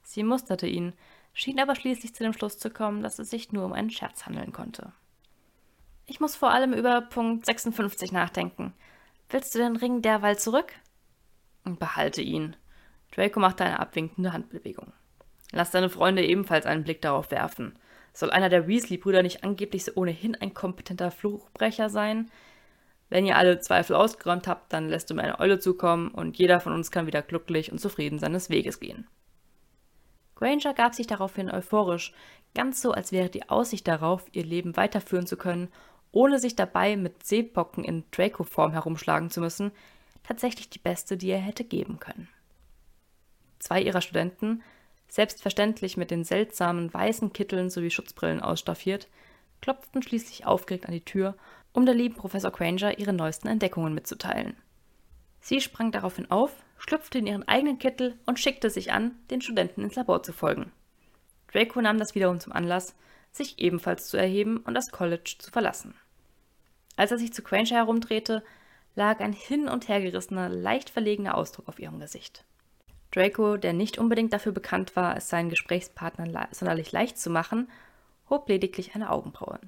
Sie 0.05 0.23
musterte 0.23 0.67
ihn, 0.67 0.93
schien 1.33 1.61
aber 1.61 1.75
schließlich 1.75 2.15
zu 2.15 2.25
dem 2.25 2.33
Schluss 2.33 2.59
zu 2.59 2.71
kommen, 2.71 3.03
dass 3.03 3.19
es 3.19 3.31
sich 3.31 3.53
nur 3.53 3.65
um 3.65 3.73
einen 3.73 3.91
Scherz 3.91 4.27
handeln 4.27 4.53
konnte. 4.53 4.93
Ich 6.07 6.21
muss 6.21 6.37
vor 6.37 6.51
allem 6.51 6.73
über 6.73 7.01
Punkt 7.01 7.47
56 7.47 8.13
nachdenken. 8.13 8.75
Willst 9.31 9.55
du 9.55 9.59
den 9.59 9.77
Ring 9.77 10.03
derweil 10.03 10.39
zurück? 10.39 10.73
Behalte 11.65 12.23
ihn. 12.23 12.57
Draco 13.15 13.41
machte 13.41 13.65
eine 13.65 13.81
abwinkende 13.81 14.33
Handbewegung. 14.33 14.93
Lass 15.53 15.71
deine 15.71 15.91
Freunde 15.91 16.25
ebenfalls 16.25 16.67
einen 16.67 16.85
Blick 16.85 17.03
darauf 17.03 17.31
werfen. 17.31 17.79
Soll 18.13 18.31
einer 18.31 18.49
der 18.49 18.67
Weasley-Brüder 18.67 19.23
nicht 19.23 19.45
angeblich 19.45 19.97
ohnehin 19.97 20.35
ein 20.35 20.55
kompetenter 20.55 21.11
Fluchbrecher 21.11 21.89
sein? 21.89 22.31
Wenn 23.09 23.27
ihr 23.27 23.37
alle 23.37 23.61
Zweifel 23.61 23.95
ausgeräumt 23.95 24.49
habt, 24.49 24.73
dann 24.73 24.89
lässt 24.89 25.11
du 25.11 25.15
mir 25.15 25.23
eine 25.23 25.39
Eule 25.39 25.59
zukommen 25.59 26.11
und 26.11 26.39
jeder 26.39 26.61
von 26.61 26.73
uns 26.73 26.91
kann 26.91 27.07
wieder 27.07 27.23
glücklich 27.23 27.71
und 27.71 27.79
zufrieden 27.79 28.19
seines 28.19 28.49
Weges 28.49 28.81
gehen. 28.81 29.07
Granger 30.43 30.75
gab 30.75 30.97
sich 30.97 31.07
daraufhin 31.07 31.49
euphorisch, 31.49 32.13
ganz 32.53 32.83
so, 32.83 32.91
als 32.91 33.13
wäre 33.13 33.31
die 33.31 33.49
Aussicht 33.49 33.87
darauf, 33.87 34.25
ihr 34.33 34.45
Leben 34.45 34.77
weiterführen 34.77 35.25
zu 35.25 35.37
können, 35.37 35.69
ohne 36.11 36.41
sich 36.41 36.57
dabei 36.57 36.97
mit 36.97 37.25
Seepocken 37.25 37.85
in 37.85 38.03
Draco-Form 38.11 38.73
herumschlagen 38.73 39.31
zu 39.31 39.39
müssen, 39.39 39.71
tatsächlich 40.25 40.69
die 40.69 40.81
beste, 40.81 41.17
die 41.17 41.31
er 41.31 41.39
hätte 41.39 41.63
geben 41.63 42.01
können. 42.01 42.29
Zwei 43.61 43.83
ihrer 43.83 44.01
Studenten, 44.01 44.65
selbstverständlich 45.07 45.97
mit 45.97 46.11
den 46.11 46.25
seltsamen 46.25 46.93
weißen 46.93 47.33
Kitteln 47.33 47.71
sowie 47.71 47.93
Schutzbrillen 47.93 48.41
ausstaffiert, 48.41 49.07
klopften 49.61 50.03
schließlich 50.03 50.45
aufgeregt 50.45 50.87
an 50.87 50.93
die 50.93 51.05
Tür, 51.05 51.37
um 51.73 51.87
der 51.87 51.95
lieben 51.95 52.17
Professor 52.17 52.51
Granger 52.51 52.99
ihre 52.99 53.13
neuesten 53.13 53.47
Entdeckungen 53.47 53.95
mitzuteilen. 53.95 54.57
Sie 55.41 55.61
sprang 55.61 55.93
daraufhin 55.93 56.33
auf, 56.33 56.53
schlüpfte 56.87 57.19
in 57.19 57.27
ihren 57.27 57.47
eigenen 57.49 57.79
Kittel 57.79 58.19
und 58.27 58.41
schickte 58.41 58.71
sich 58.71 58.93
an, 58.93 59.13
den 59.31 59.41
Studenten 59.41 59.83
ins 59.83 59.95
Labor 59.95 60.23
zu 60.23 60.33
folgen. 60.33 60.73
Draco 61.53 61.81
nahm 61.81 61.99
das 61.99 62.15
wiederum 62.15 62.41
zum 62.41 62.53
Anlass, 62.53 62.97
sich 63.31 63.59
ebenfalls 63.59 64.09
zu 64.09 64.17
erheben 64.17 64.59
und 64.59 64.75
das 64.75 64.91
College 64.91 65.37
zu 65.39 65.51
verlassen. 65.51 65.95
Als 66.97 67.11
er 67.11 67.19
sich 67.19 67.33
zu 67.33 67.43
Granger 67.43 67.77
herumdrehte, 67.77 68.43
lag 68.95 69.21
ein 69.21 69.33
hin 69.33 69.69
und 69.69 69.89
hergerissener, 69.89 70.49
leicht 70.49 70.91
verlegener 70.91 71.37
Ausdruck 71.37 71.69
auf 71.69 71.79
ihrem 71.79 72.01
Gesicht. 72.01 72.45
Draco, 73.11 73.57
der 73.57 73.73
nicht 73.73 73.99
unbedingt 73.99 74.33
dafür 74.33 74.53
bekannt 74.53 74.97
war, 74.97 75.17
es 75.17 75.29
seinen 75.29 75.51
Gesprächspartnern 75.51 76.37
sonderlich 76.51 76.93
leicht 76.93 77.19
zu 77.19 77.31
machen, 77.31 77.71
hob 78.29 78.49
lediglich 78.49 78.95
eine 78.95 79.11
Augenbraue. 79.11 79.61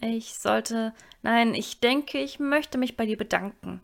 Ich 0.00 0.34
sollte. 0.34 0.92
Nein, 1.22 1.54
ich 1.54 1.78
denke, 1.80 2.18
ich 2.18 2.40
möchte 2.40 2.76
mich 2.76 2.96
bei 2.96 3.06
dir 3.06 3.16
bedanken. 3.16 3.80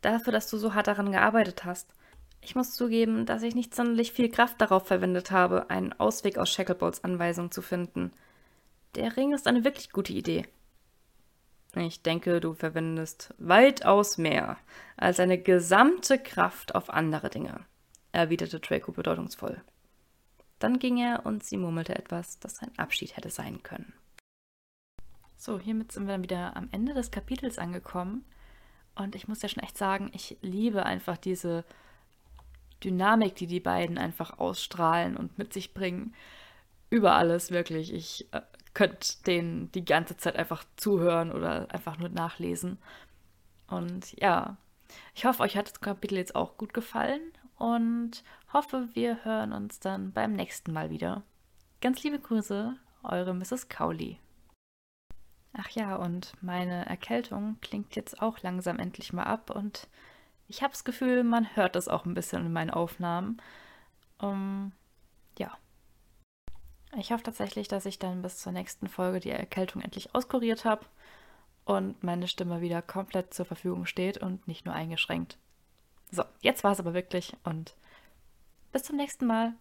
Dafür, 0.00 0.32
dass 0.32 0.48
du 0.48 0.58
so 0.58 0.74
hart 0.74 0.86
daran 0.86 1.12
gearbeitet 1.12 1.64
hast. 1.64 1.94
Ich 2.40 2.54
muss 2.54 2.74
zugeben, 2.74 3.26
dass 3.26 3.42
ich 3.42 3.54
nicht 3.54 3.74
sonderlich 3.74 4.12
viel 4.12 4.30
Kraft 4.30 4.60
darauf 4.60 4.86
verwendet 4.86 5.30
habe, 5.30 5.70
einen 5.70 5.92
Ausweg 5.94 6.38
aus 6.38 6.50
Shacklebolts 6.50 7.02
Anweisung 7.02 7.50
zu 7.50 7.62
finden. 7.62 8.12
Der 8.94 9.16
Ring 9.16 9.32
ist 9.32 9.46
eine 9.46 9.64
wirklich 9.64 9.90
gute 9.90 10.12
Idee. 10.12 10.46
Ich 11.74 12.02
denke, 12.02 12.40
du 12.40 12.54
verwendest 12.54 13.34
weitaus 13.38 14.16
mehr 14.16 14.56
als 14.96 15.18
deine 15.18 15.38
gesamte 15.38 16.18
Kraft 16.18 16.74
auf 16.74 16.88
andere 16.88 17.28
Dinge, 17.28 17.60
erwiderte 18.12 18.60
Draco 18.60 18.92
bedeutungsvoll. 18.92 19.60
Dann 20.58 20.78
ging 20.78 20.96
er 20.96 21.26
und 21.26 21.44
sie 21.44 21.58
murmelte 21.58 21.94
etwas, 21.94 22.38
das 22.38 22.60
ein 22.60 22.70
Abschied 22.78 23.16
hätte 23.16 23.28
sein 23.28 23.62
können. 23.62 23.92
So, 25.36 25.58
hiermit 25.60 25.92
sind 25.92 26.06
wir 26.06 26.12
dann 26.12 26.22
wieder 26.22 26.56
am 26.56 26.68
Ende 26.72 26.94
des 26.94 27.10
Kapitels 27.10 27.58
angekommen. 27.58 28.24
Und 28.96 29.14
ich 29.14 29.28
muss 29.28 29.42
ja 29.42 29.48
schon 29.48 29.62
echt 29.62 29.78
sagen, 29.78 30.10
ich 30.12 30.38
liebe 30.40 30.84
einfach 30.84 31.16
diese 31.16 31.64
Dynamik, 32.82 33.36
die 33.36 33.46
die 33.46 33.60
beiden 33.60 33.98
einfach 33.98 34.38
ausstrahlen 34.38 35.16
und 35.16 35.38
mit 35.38 35.52
sich 35.52 35.74
bringen. 35.74 36.14
Über 36.90 37.14
alles, 37.14 37.50
wirklich. 37.50 37.92
Ich 37.92 38.26
äh, 38.32 38.40
könnte 38.74 39.22
denen 39.26 39.70
die 39.72 39.84
ganze 39.84 40.16
Zeit 40.16 40.36
einfach 40.36 40.64
zuhören 40.76 41.30
oder 41.32 41.70
einfach 41.72 41.98
nur 41.98 42.08
nachlesen. 42.08 42.78
Und 43.66 44.12
ja, 44.20 44.56
ich 45.14 45.24
hoffe, 45.24 45.42
euch 45.42 45.56
hat 45.56 45.68
das 45.68 45.80
Kapitel 45.80 46.16
jetzt 46.16 46.36
auch 46.36 46.56
gut 46.56 46.72
gefallen 46.72 47.20
und 47.58 48.22
hoffe, 48.52 48.88
wir 48.94 49.24
hören 49.24 49.52
uns 49.52 49.80
dann 49.80 50.12
beim 50.12 50.32
nächsten 50.32 50.72
Mal 50.72 50.90
wieder. 50.90 51.22
Ganz 51.80 52.02
liebe 52.02 52.18
Grüße, 52.18 52.76
eure 53.02 53.34
Mrs. 53.34 53.68
Cowley. 53.68 54.18
Ach 55.58 55.70
ja, 55.70 55.96
und 55.96 56.34
meine 56.42 56.86
Erkältung 56.86 57.56
klingt 57.62 57.96
jetzt 57.96 58.20
auch 58.20 58.40
langsam 58.42 58.78
endlich 58.78 59.12
mal 59.12 59.24
ab 59.24 59.50
und 59.50 59.88
ich 60.48 60.62
habe 60.62 60.72
das 60.72 60.84
Gefühl, 60.84 61.24
man 61.24 61.56
hört 61.56 61.76
das 61.76 61.88
auch 61.88 62.04
ein 62.04 62.14
bisschen 62.14 62.44
in 62.44 62.52
meinen 62.52 62.70
Aufnahmen. 62.70 63.40
Um, 64.18 64.72
ja. 65.38 65.56
Ich 66.98 67.10
hoffe 67.10 67.24
tatsächlich, 67.24 67.68
dass 67.68 67.86
ich 67.86 67.98
dann 67.98 68.22
bis 68.22 68.38
zur 68.38 68.52
nächsten 68.52 68.88
Folge 68.88 69.20
die 69.20 69.30
Erkältung 69.30 69.82
endlich 69.82 70.14
auskuriert 70.14 70.64
habe 70.64 70.86
und 71.64 72.02
meine 72.02 72.28
Stimme 72.28 72.60
wieder 72.60 72.82
komplett 72.82 73.34
zur 73.34 73.46
Verfügung 73.46 73.86
steht 73.86 74.18
und 74.18 74.46
nicht 74.46 74.66
nur 74.66 74.74
eingeschränkt. 74.74 75.38
So, 76.10 76.22
jetzt 76.40 76.64
war 76.64 76.72
es 76.72 76.80
aber 76.80 76.94
wirklich 76.94 77.34
und 77.44 77.74
bis 78.72 78.84
zum 78.84 78.96
nächsten 78.96 79.26
Mal. 79.26 79.54